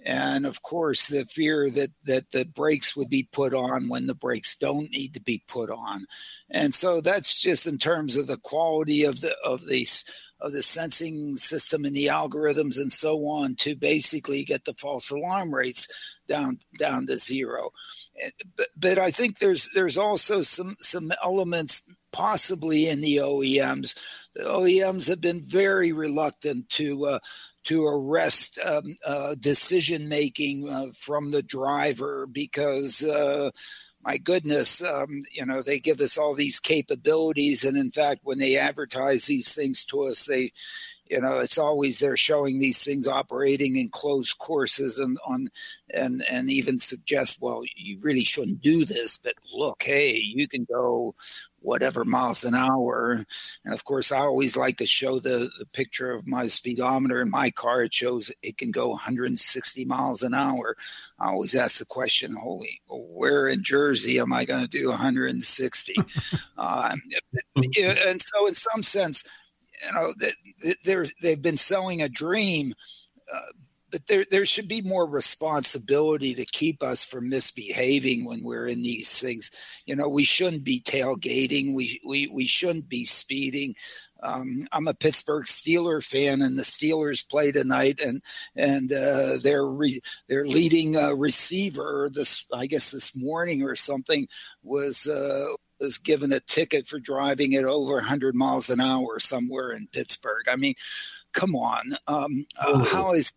and 0.05 0.47
of 0.47 0.63
course 0.63 1.07
the 1.07 1.25
fear 1.25 1.71
that 1.71 1.91
that 2.05 2.31
the 2.33 2.45
brakes 2.45 2.97
would 2.97 3.09
be 3.09 3.29
put 3.33 3.53
on 3.53 3.89
when 3.89 4.07
the 4.07 4.15
brakes 4.15 4.57
don't 4.57 4.91
need 4.91 5.15
to 5.15 5.21
be 5.21 5.43
put 5.47 5.71
on. 5.71 6.07
And 6.51 6.75
so 6.75 7.01
that's 7.01 7.41
just 7.41 7.67
in 7.67 7.79
terms 7.79 8.17
of 8.17 8.27
the 8.27 8.39
quality 8.39 9.05
of 9.05 9.21
the 9.21 9.35
of 9.45 9.67
these 9.67 10.05
of 10.41 10.53
the 10.53 10.63
sensing 10.63 11.37
system 11.37 11.85
and 11.85 11.95
the 11.95 12.07
algorithms 12.07 12.79
and 12.79 12.93
so 12.93 13.19
on 13.27 13.55
to 13.57 13.77
basically 13.77 14.43
get 14.43 14.65
the 14.65 14.75
false 14.75 15.11
alarm 15.11 15.55
rates 15.55 15.87
down 16.29 16.61
down 16.79 17.07
to 17.07 17.19
zero. 17.19 17.71
But, 18.57 18.69
but 18.77 18.99
i 18.99 19.11
think 19.11 19.39
there's 19.39 19.71
there's 19.75 19.97
also 19.97 20.43
some 20.43 20.77
some 20.79 21.13
elements 21.23 21.83
possibly 22.13 22.87
in 22.89 23.01
the 23.01 23.17
oems 23.17 23.95
the 24.35 24.45
OEMs 24.45 25.09
have 25.09 25.21
been 25.21 25.43
very 25.43 25.93
reluctant 25.93 26.69
to 26.71 27.07
uh, 27.07 27.19
to 27.65 27.85
arrest 27.85 28.59
um, 28.65 28.97
uh, 29.07 29.35
decision 29.39 30.09
making 30.09 30.69
uh, 30.69 30.87
from 30.97 31.31
the 31.31 31.43
driver 31.43 32.27
because 32.27 33.05
uh, 33.05 33.51
my 34.03 34.17
goodness, 34.17 34.83
um, 34.83 35.23
you 35.31 35.45
know, 35.45 35.63
they 35.63 35.79
give 35.79 36.01
us 36.01 36.17
all 36.17 36.35
these 36.35 36.59
capabilities. 36.59 37.65
And 37.65 37.77
in 37.77 37.91
fact, 37.91 38.21
when 38.23 38.39
they 38.39 38.57
advertise 38.57 39.27
these 39.27 39.53
things 39.53 39.85
to 39.87 40.05
us, 40.05 40.25
they, 40.25 40.53
you 41.11 41.21
know, 41.21 41.39
it's 41.39 41.59
always 41.59 41.99
they're 41.99 42.17
showing 42.17 42.61
these 42.61 42.85
things 42.85 43.09
operating 43.09 43.77
in 43.77 43.89
closed 43.89 44.39
courses 44.39 44.99
and 44.99 45.19
on, 45.27 45.49
and, 45.93 46.25
and 46.31 46.49
even 46.49 46.79
suggest, 46.79 47.39
well, 47.41 47.63
you 47.75 47.99
really 48.01 48.23
shouldn't 48.23 48.61
do 48.61 48.85
this, 48.85 49.17
but 49.17 49.35
look, 49.53 49.83
hey, 49.83 50.17
you 50.17 50.47
can 50.47 50.65
go 50.65 51.17
whatever 51.63 52.05
miles 52.05 52.45
an 52.45 52.55
hour. 52.55 53.25
And 53.65 53.75
of 53.75 53.85
course, 53.85 54.13
I 54.13 54.19
always 54.19 54.57
like 54.57 54.77
to 54.79 54.87
show 54.87 55.19
the, 55.19 55.51
the 55.59 55.67
picture 55.73 56.13
of 56.13 56.29
my 56.29 56.47
speedometer 56.47 57.21
in 57.21 57.29
my 57.29 57.51
car. 57.51 57.83
It 57.83 57.93
shows 57.93 58.33
it 58.43 58.57
can 58.57 58.71
go 58.71 58.91
160 58.91 59.85
miles 59.85 60.23
an 60.23 60.33
hour. 60.33 60.77
I 61.19 61.29
always 61.29 61.57
ask 61.57 61.79
the 61.79 61.85
question, 61.87 62.37
holy, 62.37 62.81
where 62.89 63.49
in 63.49 63.65
Jersey 63.65 64.21
am 64.21 64.33
I 64.33 64.45
going 64.45 64.63
to 64.63 64.69
do 64.69 64.89
160? 64.89 65.97
uh, 66.57 66.97
and 67.57 68.23
so, 68.23 68.47
in 68.47 68.55
some 68.55 68.83
sense, 68.83 69.25
you 69.85 69.93
know, 69.93 70.15
they're, 70.85 71.07
they've 71.23 71.43
been 71.43 71.57
selling 71.57 72.03
a 72.03 72.09
dream. 72.09 72.75
Uh, 73.33 73.53
but 73.91 74.07
there 74.07 74.25
there 74.31 74.45
should 74.45 74.69
be 74.69 74.81
more 74.81 75.07
responsibility 75.07 76.35
to 76.35 76.45
keep 76.45 76.83
us 76.83 77.05
from 77.05 77.29
misbehaving 77.29 78.25
when 78.25 78.43
we're 78.43 78.67
in 78.67 78.83
these 78.83 79.19
things. 79.19 79.51
You 79.85 79.97
know, 79.97 80.09
we 80.09 80.23
shouldn't 80.23 80.65
be 80.65 80.81
tailgating. 80.81 81.75
We 81.75 82.01
we 82.07 82.29
we 82.29 82.47
shouldn't 82.47 82.89
be 82.89 83.05
speeding. 83.05 83.75
Um, 84.23 84.67
I'm 84.73 84.87
a 84.87 84.95
Pittsburgh 84.95 85.47
Steeler 85.47 86.05
fan, 86.05 86.43
and 86.43 86.59
the 86.59 86.63
Steelers 86.63 87.27
play 87.27 87.53
tonight, 87.53 88.01
and 88.01 88.23
and 88.55 88.93
uh, 88.93 89.39
their 89.43 89.67
re- 89.67 90.03
their 90.29 90.45
leading 90.45 90.97
uh, 90.97 91.13
receiver 91.13 92.11
this 92.13 92.45
I 92.53 92.67
guess 92.67 92.91
this 92.91 93.17
morning 93.17 93.63
or 93.63 93.77
something 93.77 94.29
was. 94.63 95.07
Uh, 95.07 95.49
was 95.81 95.99
given 95.99 96.33
a 96.33 96.41
ticket 96.41 96.87
for 96.87 96.99
driving 96.99 97.55
at 97.55 97.65
over 97.65 97.95
100 97.95 98.35
miles 98.35 98.71
an 98.71 98.81
hour 98.81 99.19
somewhere 99.19 99.73
in 99.73 99.89
Pittsburgh. 99.89 100.47
I 100.49 100.57
mean, 100.57 100.75
come 101.33 101.57
on. 101.57 101.95
Um, 102.07 102.47
uh, 102.61 102.85
how 102.85 103.13
is 103.13 103.33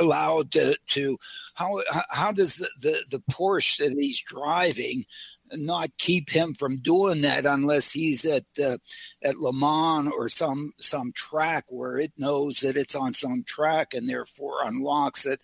allowed 0.00 0.52
to, 0.52 0.76
to 0.86 1.18
how 1.54 1.82
how 2.10 2.32
does 2.32 2.56
the, 2.56 2.68
the, 2.80 3.04
the 3.10 3.22
Porsche 3.30 3.78
that 3.78 3.96
he's 3.98 4.20
driving 4.20 5.04
not 5.52 5.90
keep 5.98 6.30
him 6.30 6.54
from 6.54 6.78
doing 6.78 7.22
that 7.22 7.46
unless 7.46 7.92
he's 7.92 8.24
at 8.24 8.44
uh, 8.62 8.76
at 9.22 9.38
Le 9.38 9.52
Mans 9.52 10.12
or 10.14 10.28
some 10.28 10.72
some 10.78 11.12
track 11.12 11.64
where 11.68 11.98
it 11.98 12.12
knows 12.16 12.60
that 12.60 12.76
it's 12.76 12.94
on 12.94 13.14
some 13.14 13.42
track 13.44 13.94
and 13.94 14.08
therefore 14.08 14.64
unlocks 14.64 15.26
it. 15.26 15.40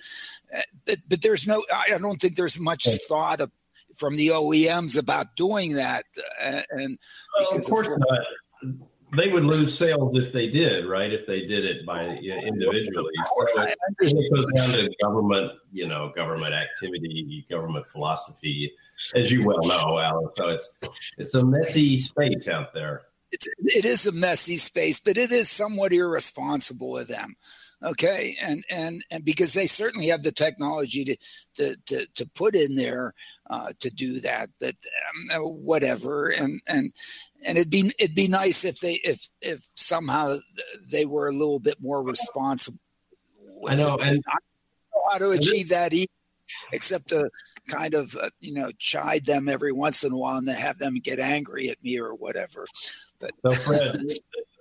Uh, 0.54 0.60
but 0.84 0.98
but 1.08 1.22
there's 1.22 1.46
no 1.46 1.64
I 1.72 1.96
don't 1.98 2.20
think 2.20 2.36
there's 2.36 2.60
much 2.60 2.86
thought 3.08 3.40
of, 3.40 3.50
from 3.96 4.16
the 4.16 4.28
OEMs 4.28 4.98
about 4.98 5.36
doing 5.36 5.74
that. 5.74 6.04
Uh, 6.42 6.62
and 6.70 6.98
well, 7.38 7.56
of 7.56 7.64
course 7.64 7.88
of, 7.88 7.98
not 7.98 8.20
they 9.16 9.28
would 9.28 9.44
lose 9.44 9.76
sales 9.76 10.18
if 10.18 10.32
they 10.32 10.48
did, 10.48 10.86
right? 10.86 11.12
If 11.12 11.26
they 11.26 11.46
did 11.46 11.64
it 11.64 11.86
by 11.86 12.04
individually. 12.04 13.12
So 13.54 13.62
it 13.62 14.34
goes 14.34 14.46
down 14.52 14.70
to 14.70 14.90
government, 15.02 15.52
you 15.72 15.86
know, 15.86 16.12
government 16.16 16.54
activity, 16.54 17.46
government 17.50 17.88
philosophy, 17.88 18.72
as 19.14 19.30
you 19.30 19.44
well 19.44 19.62
know, 19.62 19.98
Alan. 19.98 20.28
So 20.36 20.48
it's 20.48 20.72
it's 21.18 21.34
a 21.34 21.44
messy 21.44 21.98
space 21.98 22.48
out 22.48 22.74
there. 22.74 23.02
It's 23.34 23.48
it 23.58 23.84
is 23.84 24.06
a 24.06 24.12
messy 24.12 24.56
space, 24.56 25.00
but 25.00 25.16
it 25.16 25.32
is 25.32 25.50
somewhat 25.50 25.92
irresponsible 25.92 26.98
of 26.98 27.08
them. 27.08 27.36
Okay? 27.82 28.36
And 28.40 28.64
and 28.70 29.04
and 29.10 29.24
because 29.24 29.52
they 29.52 29.66
certainly 29.66 30.08
have 30.08 30.22
the 30.22 30.32
technology 30.32 31.04
to 31.04 31.16
to 31.56 31.76
to, 31.86 32.06
to 32.14 32.26
put 32.34 32.54
in 32.54 32.76
there 32.76 33.14
uh, 33.50 33.72
to 33.80 33.90
do 33.90 34.20
that 34.20 34.50
but 34.58 34.76
um, 35.34 35.42
whatever. 35.42 36.30
And 36.30 36.60
and 36.66 36.92
and 37.44 37.58
it'd 37.58 37.70
be 37.70 37.92
it'd 37.98 38.14
be 38.14 38.28
nice 38.28 38.64
if 38.64 38.80
they 38.80 38.94
if 39.04 39.28
if 39.40 39.66
somehow 39.74 40.38
they 40.90 41.04
were 41.04 41.28
a 41.28 41.32
little 41.32 41.60
bit 41.60 41.80
more 41.80 42.02
responsible 42.02 42.78
i 43.68 43.76
know 43.76 43.96
and 43.98 44.22
I 44.28 44.34
know 44.94 45.04
how 45.10 45.18
to 45.18 45.30
achieve 45.30 45.68
that 45.68 45.92
either, 45.92 46.10
except 46.72 47.08
to 47.08 47.30
kind 47.68 47.94
of 47.94 48.16
uh, 48.16 48.30
you 48.40 48.54
know 48.54 48.70
chide 48.78 49.24
them 49.24 49.48
every 49.48 49.72
once 49.72 50.04
in 50.04 50.12
a 50.12 50.16
while 50.16 50.38
and 50.38 50.46
to 50.46 50.54
have 50.54 50.78
them 50.78 50.94
get 50.96 51.18
angry 51.18 51.70
at 51.70 51.82
me 51.82 51.98
or 51.98 52.14
whatever 52.14 52.66
but 53.42 53.54
so 53.54 53.72
fred 53.72 54.00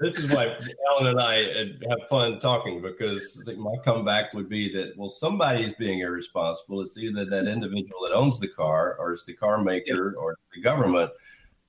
this 0.04 0.20
is 0.20 0.34
why 0.34 0.58
Alan 0.92 1.08
and 1.08 1.20
I 1.20 1.44
have 1.90 2.10
fun 2.10 2.40
talking 2.40 2.82
because 2.82 3.42
my 3.58 3.76
comeback 3.84 4.34
would 4.34 4.50
be 4.50 4.72
that 4.74 4.98
well, 4.98 5.10
somebody 5.10 5.64
is 5.64 5.74
being 5.80 6.00
irresponsible. 6.00 6.82
It's 6.82 6.98
either 6.98 7.26
that 7.26 7.48
individual 7.48 8.02
that 8.04 8.14
owns 8.14 8.40
the 8.40 8.50
car, 8.50 8.98
or 9.00 9.14
it's 9.14 9.24
the 9.24 9.34
car 9.34 9.64
maker, 9.64 10.16
or 10.18 10.36
the 10.54 10.62
government. 10.62 11.12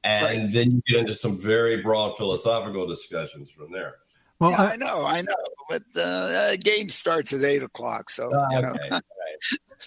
and 0.02 0.26
right. 0.26 0.52
then 0.52 0.70
you 0.72 0.82
get 0.86 1.00
into 1.00 1.16
some 1.16 1.38
very 1.38 1.80
broad 1.80 2.16
philosophical 2.16 2.86
discussions 2.86 3.50
from 3.50 3.72
there. 3.72 3.96
Well, 4.40 4.50
yeah, 4.50 4.62
I, 4.62 4.72
I, 4.72 4.76
know, 4.76 5.06
I 5.06 5.22
know, 5.22 5.34
but 5.68 5.84
uh, 5.96 6.00
uh, 6.00 6.56
game 6.56 6.88
starts 6.88 7.32
at 7.32 7.42
eight 7.42 7.62
o'clock, 7.62 8.10
so 8.10 8.34
uh, 8.34 8.48
you 8.50 8.60
know. 8.62 8.76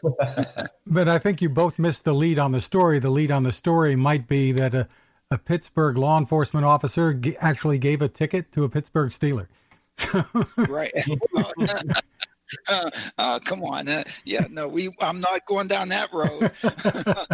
Okay, 0.03 0.65
but 0.87 1.09
I 1.09 1.19
think 1.19 1.41
you 1.41 1.49
both 1.49 1.77
missed 1.77 2.05
the 2.05 2.13
lead 2.13 2.39
on 2.39 2.53
the 2.53 2.61
story. 2.61 2.99
The 2.99 3.09
lead 3.09 3.31
on 3.31 3.43
the 3.43 3.53
story 3.53 3.95
might 3.95 4.27
be 4.27 4.51
that 4.53 4.73
a, 4.73 4.87
a 5.29 5.37
Pittsburgh 5.37 5.97
law 5.97 6.17
enforcement 6.17 6.65
officer 6.65 7.13
g- 7.13 7.35
actually 7.39 7.77
gave 7.77 8.01
a 8.01 8.07
ticket 8.07 8.51
to 8.53 8.63
a 8.63 8.69
Pittsburgh 8.69 9.09
Steeler. 9.09 9.47
right. 10.69 10.91
uh, 12.67 12.89
uh, 13.17 13.39
come 13.39 13.63
on. 13.63 13.87
Uh, 13.87 14.03
yeah, 14.23 14.45
no, 14.49 14.67
we. 14.67 14.89
I'm 15.01 15.19
not 15.19 15.45
going 15.45 15.67
down 15.67 15.89
that 15.89 16.13
road. 16.13 16.51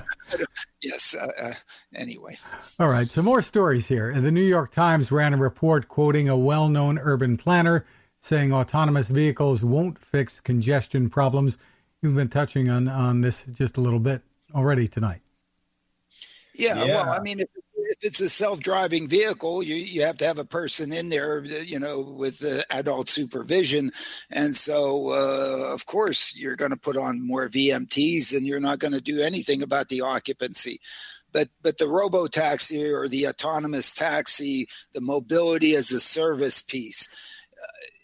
yes. 0.82 1.15
Uh, 1.15 1.27
uh, 1.39 1.53
anyway. 1.93 2.38
All 2.79 2.89
right. 2.89 3.10
Some 3.10 3.25
more 3.25 3.41
stories 3.41 3.88
here. 3.88 4.19
The 4.19 4.32
New 4.32 4.41
York 4.43 4.71
Times 4.71 5.12
ran 5.12 5.34
a 5.34 5.38
report 5.38 5.88
quoting 5.88 6.29
a 6.29 6.38
well-known 6.38 6.97
urban 6.97 7.38
planner 7.38 7.86
saying 8.19 8.53
autonomous 8.53 9.10
vehicles 9.10 9.63
won't 9.63 9.99
fix 9.99 10.39
congestion 10.39 11.10
problems. 11.10 11.58
You've 12.01 12.15
been 12.15 12.29
touching 12.29 12.69
on 12.69 12.88
on 12.88 13.21
this 13.21 13.45
just 13.45 13.77
a 13.77 13.82
little 13.82 13.99
bit 13.99 14.21
already 14.56 14.88
tonight. 14.88 15.21
Yeah, 16.56 16.84
yeah. 16.84 16.93
well, 16.93 17.10
I 17.10 17.19
mean, 17.19 17.39
if, 17.39 17.49
if 17.93 18.03
it's 18.03 18.19
a 18.19 18.29
self-driving 18.29 19.08
vehicle, 19.08 19.62
you, 19.62 19.75
you 19.75 20.01
have 20.01 20.17
to 20.17 20.25
have 20.25 20.39
a 20.39 20.45
person 20.45 20.91
in 20.91 21.10
there, 21.10 21.43
you 21.45 21.79
know, 21.79 21.99
with 21.99 22.43
uh, 22.43 22.63
adult 22.69 23.10
supervision, 23.10 23.91
and 24.29 24.58
so 24.58 25.10
uh, 25.10 25.73
of 25.73 25.86
course 25.86 26.36
you're 26.36 26.56
going 26.56 26.71
to 26.71 26.77
put 26.77 26.97
on 26.97 27.25
more 27.25 27.47
VMTs, 27.49 28.36
and 28.36 28.47
you're 28.47 28.60
not 28.60 28.79
going 28.79 28.93
to 28.93 29.01
do 29.01 29.21
anything 29.21 29.62
about 29.62 29.89
the 29.89 30.01
occupancy. 30.01 30.79
But 31.32 31.49
but 31.62 31.77
the 31.77 31.88
robo 31.88 32.27
taxi 32.27 32.91
or 32.91 33.08
the 33.08 33.27
autonomous 33.27 33.91
taxi, 33.91 34.67
the 34.93 35.01
mobility 35.01 35.75
as 35.75 35.91
a 35.91 35.99
service 35.99 36.62
piece 36.62 37.08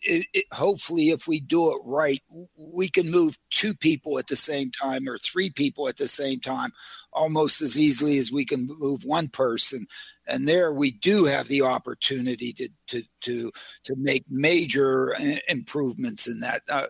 it, 0.01 0.25
it, 0.33 0.45
hopefully, 0.53 1.09
if 1.09 1.27
we 1.27 1.39
do 1.39 1.71
it 1.71 1.81
right, 1.83 2.21
we 2.55 2.89
can 2.89 3.11
move 3.11 3.37
two 3.49 3.73
people 3.73 4.17
at 4.19 4.27
the 4.27 4.35
same 4.35 4.71
time 4.71 5.07
or 5.07 5.17
three 5.17 5.49
people 5.49 5.87
at 5.87 5.97
the 5.97 6.07
same 6.07 6.39
time 6.39 6.71
almost 7.11 7.61
as 7.61 7.77
easily 7.77 8.17
as 8.17 8.31
we 8.31 8.45
can 8.45 8.67
move 8.79 9.03
one 9.03 9.27
person. 9.27 9.85
And 10.27 10.47
there 10.47 10.71
we 10.71 10.91
do 10.91 11.25
have 11.25 11.47
the 11.47 11.63
opportunity 11.63 12.53
to 12.53 12.69
to 12.87 13.03
to 13.21 13.51
to 13.85 13.95
make 13.95 14.25
major 14.29 15.15
uh, 15.15 15.37
improvements 15.47 16.27
in 16.27 16.39
that. 16.41 16.61
Uh, 16.69 16.87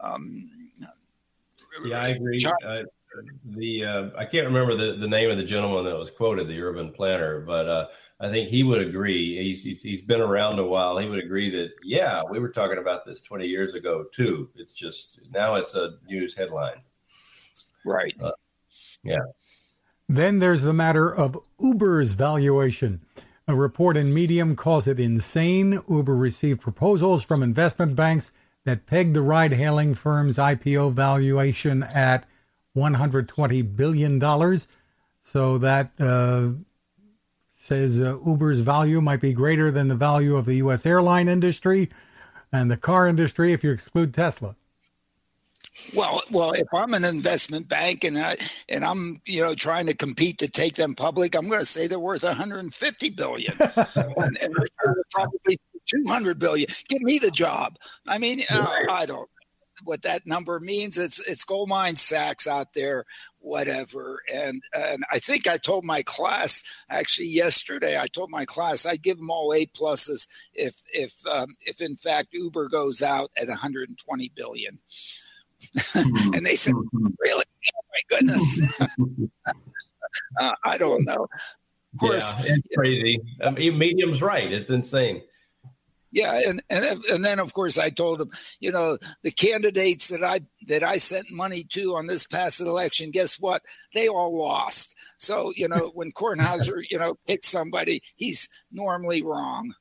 um, 0.00 0.50
yeah, 1.84 2.02
I 2.02 2.08
agree. 2.08 2.44
Uh, 2.64 2.82
the 3.44 3.84
uh, 3.84 4.10
I 4.16 4.24
can't 4.24 4.46
remember 4.46 4.74
the, 4.74 4.96
the 4.96 5.08
name 5.08 5.30
of 5.30 5.36
the 5.36 5.44
gentleman 5.44 5.84
that 5.84 5.98
was 5.98 6.10
quoted, 6.10 6.48
the 6.48 6.60
urban 6.60 6.92
planner, 6.92 7.40
but 7.40 7.68
uh, 7.68 7.86
I 8.18 8.30
think 8.30 8.48
he 8.48 8.62
would 8.62 8.80
agree. 8.80 9.36
He's, 9.42 9.62
he's, 9.62 9.82
he's 9.82 10.02
been 10.02 10.22
around 10.22 10.58
a 10.58 10.64
while. 10.64 10.96
He 10.98 11.08
would 11.08 11.22
agree 11.22 11.50
that 11.50 11.72
yeah, 11.82 12.22
we 12.28 12.38
were 12.38 12.48
talking 12.48 12.78
about 12.78 13.04
this 13.04 13.20
20 13.20 13.46
years 13.46 13.74
ago 13.74 14.06
too. 14.10 14.48
It's 14.54 14.72
just 14.72 15.20
now 15.30 15.56
it's 15.56 15.74
a 15.74 15.96
news 16.08 16.36
headline. 16.36 16.80
Right. 17.84 18.14
Uh, 18.20 18.32
yeah. 19.04 19.18
Then 20.08 20.38
there's 20.38 20.62
the 20.62 20.72
matter 20.72 21.14
of 21.14 21.38
Uber's 21.60 22.12
valuation. 22.12 23.02
A 23.48 23.54
report 23.54 23.96
in 23.96 24.14
Medium 24.14 24.56
calls 24.56 24.86
it 24.86 24.98
insane. 24.98 25.80
Uber 25.88 26.16
received 26.16 26.60
proposals 26.60 27.22
from 27.22 27.42
investment 27.42 27.94
banks 27.94 28.32
that 28.64 28.86
pegged 28.86 29.14
the 29.14 29.22
ride 29.22 29.52
hailing 29.52 29.94
firm's 29.94 30.36
IPO 30.36 30.92
valuation 30.92 31.82
at 31.84 32.26
$120 32.76 33.76
billion. 33.76 34.58
So 35.22 35.58
that 35.58 35.92
uh, 36.00 36.50
says 37.66 38.00
uh, 38.00 38.18
Uber's 38.24 38.60
value 38.60 39.00
might 39.00 39.20
be 39.20 39.32
greater 39.32 39.70
than 39.70 39.88
the 39.88 39.96
value 39.96 40.36
of 40.36 40.46
the 40.46 40.56
U.S. 40.56 40.86
airline 40.86 41.28
industry 41.28 41.90
and 42.52 42.70
the 42.70 42.76
car 42.76 43.08
industry 43.08 43.52
if 43.52 43.64
you 43.64 43.72
exclude 43.72 44.14
Tesla. 44.14 44.56
Well, 45.94 46.22
well, 46.30 46.52
if 46.52 46.66
I'm 46.72 46.94
an 46.94 47.04
investment 47.04 47.68
bank 47.68 48.04
and 48.04 48.18
I 48.18 48.36
and 48.68 48.84
I'm 48.84 49.20
you 49.26 49.42
know 49.42 49.54
trying 49.54 49.86
to 49.86 49.94
compete 49.94 50.38
to 50.38 50.48
take 50.48 50.74
them 50.76 50.94
public, 50.94 51.34
I'm 51.34 51.48
going 51.48 51.60
to 51.60 51.66
say 51.66 51.86
they're 51.86 51.98
worth 51.98 52.22
150 52.22 53.10
billion, 53.10 53.52
and, 53.94 54.38
and 54.40 54.54
probably 55.10 55.58
200 55.86 56.38
billion. 56.38 56.68
Give 56.88 57.02
me 57.02 57.18
the 57.18 57.30
job. 57.30 57.78
I 58.08 58.18
mean, 58.18 58.40
uh, 58.50 58.84
I 58.90 59.06
don't 59.06 59.28
what 59.84 60.02
that 60.02 60.26
number 60.26 60.58
means. 60.60 60.98
It's 60.98 61.20
it's 61.28 61.44
Goldman 61.44 61.96
Sachs 61.96 62.46
out 62.46 62.74
there, 62.74 63.04
whatever. 63.46 64.22
And 64.32 64.62
and 64.76 65.04
I 65.10 65.18
think 65.18 65.46
I 65.46 65.56
told 65.56 65.84
my 65.84 66.02
class 66.02 66.62
actually 66.90 67.28
yesterday. 67.28 67.98
I 67.98 68.08
told 68.08 68.30
my 68.30 68.44
class 68.44 68.84
I'd 68.84 69.02
give 69.02 69.18
them 69.18 69.30
all 69.30 69.54
A 69.54 69.66
pluses 69.66 70.26
if 70.52 70.82
if 70.92 71.14
um, 71.26 71.54
if 71.60 71.80
in 71.80 71.96
fact 71.96 72.28
Uber 72.32 72.68
goes 72.68 73.02
out 73.02 73.30
at 73.40 73.48
120 73.48 74.32
billion. 74.34 74.78
And 75.94 76.44
they 76.44 76.54
said, 76.54 76.74
mm-hmm. 76.74 77.06
"Really? 77.18 77.44
Oh 77.74 77.84
my 77.92 78.16
goodness." 78.18 78.62
uh, 80.40 80.52
I 80.62 80.76
don't 80.76 81.04
know. 81.04 81.26
Of 81.94 82.00
course, 82.00 82.34
yeah, 82.40 82.56
it's 82.56 82.76
crazy. 82.76 83.18
I 83.42 83.50
mean, 83.50 83.78
medium's 83.78 84.20
right. 84.20 84.52
It's 84.52 84.68
insane. 84.68 85.22
Yeah, 86.16 86.40
and, 86.48 86.62
and 86.70 87.04
and 87.12 87.22
then 87.22 87.38
of 87.38 87.52
course 87.52 87.76
I 87.76 87.90
told 87.90 88.22
him, 88.22 88.30
you 88.58 88.72
know, 88.72 88.96
the 89.22 89.30
candidates 89.30 90.08
that 90.08 90.24
I 90.24 90.40
that 90.66 90.82
I 90.82 90.96
sent 90.96 91.30
money 91.30 91.62
to 91.74 91.94
on 91.94 92.06
this 92.06 92.26
past 92.26 92.58
election, 92.58 93.10
guess 93.10 93.38
what? 93.38 93.60
They 93.92 94.08
all 94.08 94.34
lost. 94.34 94.94
So 95.18 95.52
you 95.56 95.68
know, 95.68 95.90
when 95.92 96.12
Kornhauser, 96.12 96.82
you 96.90 96.98
know, 96.98 97.18
picks 97.26 97.48
somebody, 97.48 98.02
he's 98.14 98.48
normally 98.72 99.22
wrong. 99.22 99.74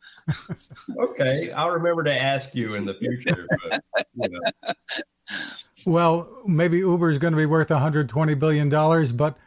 okay, 1.00 1.54
I'll 1.54 1.72
remember 1.72 2.04
to 2.04 2.14
ask 2.14 2.54
you 2.54 2.76
in 2.76 2.84
the 2.84 2.96
future. 2.96 3.48
But, 3.64 4.06
you 4.16 4.30
know. 4.30 4.74
Well, 5.86 6.42
maybe 6.46 6.80
Uber 6.80 7.12
is 7.12 7.18
going 7.18 7.32
to 7.32 7.38
be 7.38 7.46
worth 7.46 7.70
120 7.70 8.34
billion 8.34 8.68
dollars, 8.68 9.14
but 9.14 9.38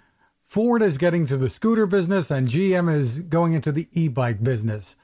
Ford 0.47 0.81
is 0.81 0.97
getting 0.97 1.27
to 1.27 1.37
the 1.37 1.51
scooter 1.51 1.85
business, 1.85 2.31
and 2.31 2.49
GM 2.49 2.91
is 2.91 3.21
going 3.21 3.53
into 3.53 3.73
the 3.73 3.89
e-bike 3.93 4.43
business. 4.43 4.97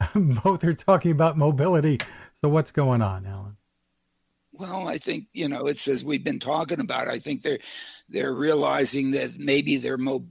both 0.14 0.64
are 0.64 0.74
talking 0.74 1.10
about 1.10 1.36
mobility. 1.36 1.98
So 2.40 2.48
what's 2.48 2.70
going 2.70 3.02
on, 3.02 3.26
Alan? 3.26 3.56
Well, 4.58 4.88
I 4.88 4.98
think 4.98 5.26
you 5.32 5.48
know 5.48 5.66
it's 5.66 5.86
as 5.86 6.04
we've 6.04 6.24
been 6.24 6.40
talking 6.40 6.80
about. 6.80 7.06
I 7.06 7.20
think 7.20 7.42
they're 7.42 7.60
they're 8.08 8.34
realizing 8.34 9.12
that 9.12 9.38
maybe 9.38 9.76
they're 9.76 9.96
mo- 9.96 10.26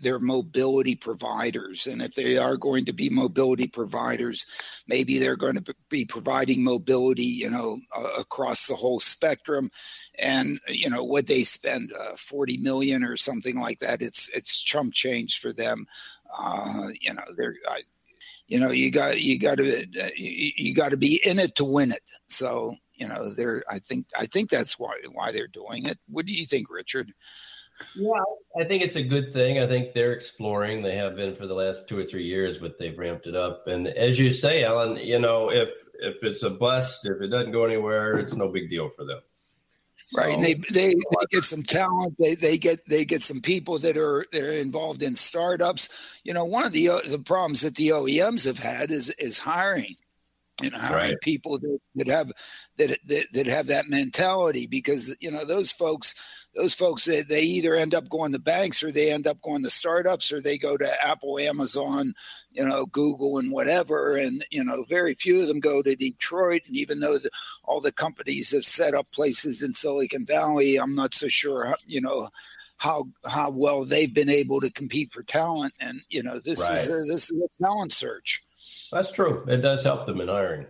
they're 0.00 0.18
mobility 0.18 0.94
providers, 0.94 1.86
and 1.86 2.00
if 2.00 2.14
they 2.14 2.38
are 2.38 2.56
going 2.56 2.86
to 2.86 2.94
be 2.94 3.10
mobility 3.10 3.66
providers, 3.66 4.46
maybe 4.86 5.18
they're 5.18 5.36
going 5.36 5.62
to 5.62 5.74
be 5.90 6.06
providing 6.06 6.64
mobility, 6.64 7.24
you 7.24 7.50
know, 7.50 7.78
uh, 7.94 8.08
across 8.18 8.66
the 8.66 8.76
whole 8.76 8.98
spectrum. 8.98 9.70
And 10.18 10.58
you 10.68 10.88
know, 10.88 11.04
would 11.04 11.26
they 11.26 11.44
spend 11.44 11.92
uh, 11.92 12.16
forty 12.16 12.56
million 12.56 13.04
or 13.04 13.18
something 13.18 13.60
like 13.60 13.80
that, 13.80 14.00
it's 14.00 14.30
it's 14.30 14.62
chump 14.62 14.94
change 14.94 15.38
for 15.38 15.52
them. 15.52 15.86
Uh, 16.38 16.88
you 16.98 17.12
know, 17.12 17.24
they're 17.36 17.56
I, 17.68 17.82
you 18.48 18.58
know 18.58 18.70
you 18.70 18.90
got 18.90 19.20
you 19.20 19.38
got 19.38 19.58
to 19.58 19.82
uh, 19.82 20.08
you, 20.16 20.52
you 20.56 20.74
got 20.74 20.90
to 20.90 20.96
be 20.96 21.20
in 21.24 21.38
it 21.38 21.54
to 21.56 21.64
win 21.64 21.92
it. 21.92 22.02
So 22.28 22.76
you 22.94 23.06
know 23.06 23.32
they're 23.34 23.62
i 23.70 23.78
think 23.78 24.06
i 24.18 24.26
think 24.26 24.50
that's 24.50 24.78
why 24.78 24.94
why 25.12 25.32
they're 25.32 25.46
doing 25.48 25.86
it. 25.86 25.98
What 26.08 26.26
do 26.26 26.32
you 26.32 26.46
think 26.46 26.70
richard? 26.70 27.12
Yeah 27.94 28.22
i 28.58 28.64
think 28.64 28.82
it's 28.82 28.96
a 28.96 29.02
good 29.02 29.32
thing. 29.32 29.58
I 29.58 29.66
think 29.66 29.92
they're 29.92 30.12
exploring. 30.12 30.82
They 30.82 30.96
have 30.96 31.14
been 31.14 31.34
for 31.34 31.46
the 31.46 31.54
last 31.54 31.88
two 31.88 31.98
or 31.98 32.04
three 32.04 32.24
years 32.24 32.58
but 32.58 32.78
they've 32.78 32.98
ramped 32.98 33.26
it 33.26 33.36
up. 33.36 33.66
And 33.66 33.88
as 33.88 34.18
you 34.18 34.32
say 34.32 34.64
alan 34.64 34.96
you 34.96 35.18
know 35.18 35.50
if 35.50 35.70
if 36.00 36.22
it's 36.22 36.42
a 36.42 36.50
bust 36.50 37.06
if 37.06 37.20
it 37.20 37.28
doesn't 37.28 37.52
go 37.52 37.64
anywhere 37.64 38.18
it's 38.18 38.34
no 38.34 38.48
big 38.48 38.70
deal 38.70 38.88
for 38.88 39.04
them 39.04 39.20
right 40.14 40.34
and 40.34 40.44
they, 40.44 40.54
they 40.54 40.94
they 40.94 41.26
get 41.30 41.44
some 41.44 41.62
talent 41.62 42.14
they 42.18 42.34
they 42.34 42.58
get 42.58 42.86
they 42.88 43.04
get 43.04 43.22
some 43.22 43.40
people 43.40 43.78
that 43.78 43.96
are 43.96 44.24
they're 44.32 44.52
involved 44.52 45.02
in 45.02 45.14
startups 45.14 45.88
you 46.22 46.32
know 46.32 46.44
one 46.44 46.64
of 46.64 46.72
the 46.72 46.88
uh, 46.88 47.00
the 47.08 47.18
problems 47.18 47.60
that 47.60 47.74
the 47.74 47.88
OEMs 47.88 48.44
have 48.44 48.58
had 48.58 48.90
is 48.90 49.10
is 49.18 49.38
hiring 49.38 49.96
know 50.62 50.78
hiring 50.78 51.12
right. 51.12 51.20
people 51.20 51.58
that, 51.58 51.78
that 51.96 52.06
have 52.08 52.32
that, 52.78 52.98
that 53.06 53.26
that 53.32 53.46
have 53.46 53.66
that 53.66 53.88
mentality 53.88 54.66
because 54.66 55.14
you 55.20 55.30
know 55.30 55.44
those 55.44 55.72
folks 55.72 56.14
those 56.54 56.74
folks 56.74 57.04
they, 57.04 57.22
they 57.22 57.42
either 57.42 57.74
end 57.74 57.94
up 57.94 58.08
going 58.08 58.32
to 58.32 58.38
banks 58.38 58.82
or 58.82 58.90
they 58.90 59.10
end 59.10 59.26
up 59.26 59.40
going 59.42 59.62
to 59.62 59.70
startups 59.70 60.32
or 60.32 60.40
they 60.40 60.58
go 60.58 60.76
to 60.76 61.04
apple 61.04 61.38
amazon 61.38 62.12
you 62.50 62.66
know 62.66 62.86
google 62.86 63.38
and 63.38 63.52
whatever. 63.52 64.16
And 64.16 64.44
you 64.50 64.64
know 64.64 64.84
very 64.88 65.14
few 65.14 65.42
of 65.42 65.48
them 65.48 65.60
go 65.60 65.82
to 65.82 65.96
detroit. 65.96 66.62
And 66.66 66.76
even 66.76 67.00
though 67.00 67.18
the, 67.18 67.30
all 67.64 67.80
the 67.80 67.92
companies 67.92 68.52
have 68.52 68.64
set 68.64 68.94
up 68.94 69.06
places 69.12 69.62
in 69.62 69.74
silicon 69.74 70.24
valley 70.26 70.76
i'm 70.76 70.94
not 70.94 71.14
so 71.14 71.28
sure 71.28 71.66
how, 71.66 71.74
you 71.86 72.00
know 72.00 72.28
how 72.78 73.08
how 73.26 73.50
well 73.50 73.84
they've 73.84 74.12
been 74.12 74.28
able 74.28 74.60
to 74.60 74.70
compete 74.70 75.12
for 75.12 75.22
talent. 75.22 75.72
And 75.80 76.00
you 76.08 76.22
know 76.22 76.38
this 76.38 76.68
right. 76.68 76.78
is 76.78 76.88
a, 76.88 77.04
this 77.04 77.30
is 77.30 77.42
a 77.42 77.62
talent 77.62 77.92
search. 77.92 78.42
That's 78.92 79.12
true. 79.12 79.44
It 79.48 79.58
does 79.58 79.82
help 79.82 80.06
them 80.06 80.20
in 80.20 80.28
hiring 80.28 80.66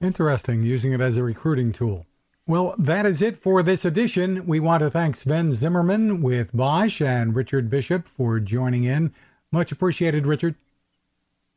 interesting 0.00 0.62
using 0.62 0.92
it 0.92 1.00
as 1.00 1.16
a 1.16 1.22
recruiting 1.22 1.72
tool 1.72 2.06
well, 2.46 2.74
that 2.78 3.06
is 3.06 3.22
it 3.22 3.36
for 3.36 3.62
this 3.62 3.84
edition. 3.84 4.44
We 4.44 4.58
want 4.58 4.80
to 4.80 4.90
thank 4.90 5.14
Sven 5.14 5.52
Zimmerman 5.52 6.20
with 6.20 6.50
Bosch 6.52 7.00
and 7.00 7.32
Richard 7.32 7.70
Bishop 7.70 8.08
for 8.08 8.40
joining 8.40 8.82
in 8.82 9.12
Much 9.52 9.72
appreciated, 9.72 10.26
Richard. 10.26 10.54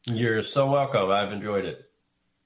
You're 0.06 0.44
so 0.44 0.70
welcome. 0.70 1.10
I've 1.12 1.32
enjoyed 1.32 1.66
it. 1.66 1.90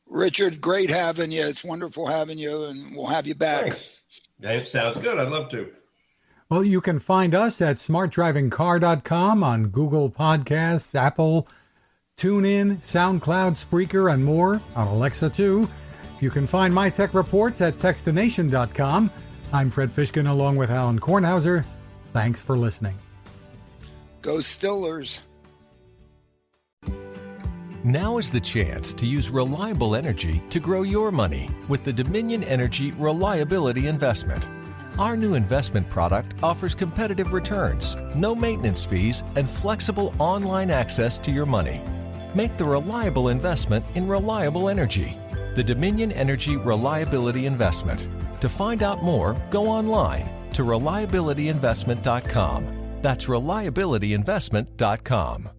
Richard, 0.06 0.62
great 0.62 0.90
having 0.90 1.32
you. 1.32 1.46
It's 1.46 1.64
wonderful 1.64 2.08
having 2.08 2.38
you, 2.38 2.66
and 2.66 2.96
we'll 2.96 3.08
have 3.08 3.28
you 3.28 3.36
back. 3.36 3.74
Thanks. 4.40 4.72
sounds 4.72 4.98
good. 4.98 5.18
I'd 5.18 5.30
love 5.30 5.50
to. 5.52 5.70
Well, 6.50 6.64
you 6.64 6.80
can 6.80 7.00
find 7.00 7.36
us 7.36 7.62
at 7.62 7.78
smartdrivingcar.com 7.78 9.44
on 9.44 9.68
Google 9.68 10.10
Podcasts, 10.10 10.96
Apple, 10.96 11.48
TuneIn, 12.18 12.78
SoundCloud, 12.78 13.62
Spreaker, 13.62 14.14
and 14.14 14.24
more 14.24 14.62
on 14.76 14.88
Alexa 14.88 15.30
too. 15.32 15.68
You 16.20 16.30
can 16.30 16.48
find 16.48 16.74
my 16.74 16.90
tech 16.90 17.14
reports 17.14 17.62
at 17.62 17.78
techstination.com. 17.78 19.12
I'm 19.54 19.70
Fred 19.70 19.90
Fishkin 19.90 20.30
along 20.30 20.58
with 20.58 20.72
Alan 20.72 21.00
Kornhauser. 21.00 21.66
Thanks 22.14 22.42
for 22.42 22.58
listening. 22.58 22.98
Go 24.22 24.38
Stillers. 24.38 25.20
Now 27.84 28.18
is 28.18 28.32
the 28.32 28.42
chance 28.42 28.94
to 28.96 29.06
use 29.06 29.30
reliable 29.30 29.96
energy 29.96 30.42
to 30.50 30.60
grow 30.60 30.82
your 30.82 31.12
money 31.12 31.50
with 31.70 31.84
the 31.84 31.94
Dominion 31.94 32.44
Energy 32.44 32.92
Reliability 32.94 33.88
Investment. 33.88 34.46
Our 35.00 35.16
new 35.16 35.36
investment 35.36 35.88
product 35.90 36.34
offers 36.42 36.74
competitive 36.74 37.32
returns, 37.32 37.96
no 38.16 38.34
maintenance 38.34 38.84
fees, 38.84 39.24
and 39.36 39.48
flexible 39.48 40.14
online 40.18 40.72
access 40.72 41.20
to 41.20 41.32
your 41.32 41.46
money. 41.46 41.82
Make 42.34 42.58
the 42.58 42.66
reliable 42.66 43.30
investment 43.30 43.86
in 43.94 44.08
reliable 44.08 44.70
energy. 44.70 45.16
The 45.58 45.64
Dominion 45.64 46.12
Energy 46.12 46.56
Reliability 46.56 47.48
Investment. 47.48 48.08
To 48.42 48.48
find 48.48 48.84
out 48.84 49.02
more, 49.02 49.36
go 49.50 49.68
online 49.68 50.30
to 50.54 50.62
reliabilityinvestment.com. 50.62 53.00
That's 53.02 53.26
reliabilityinvestment.com. 53.26 55.57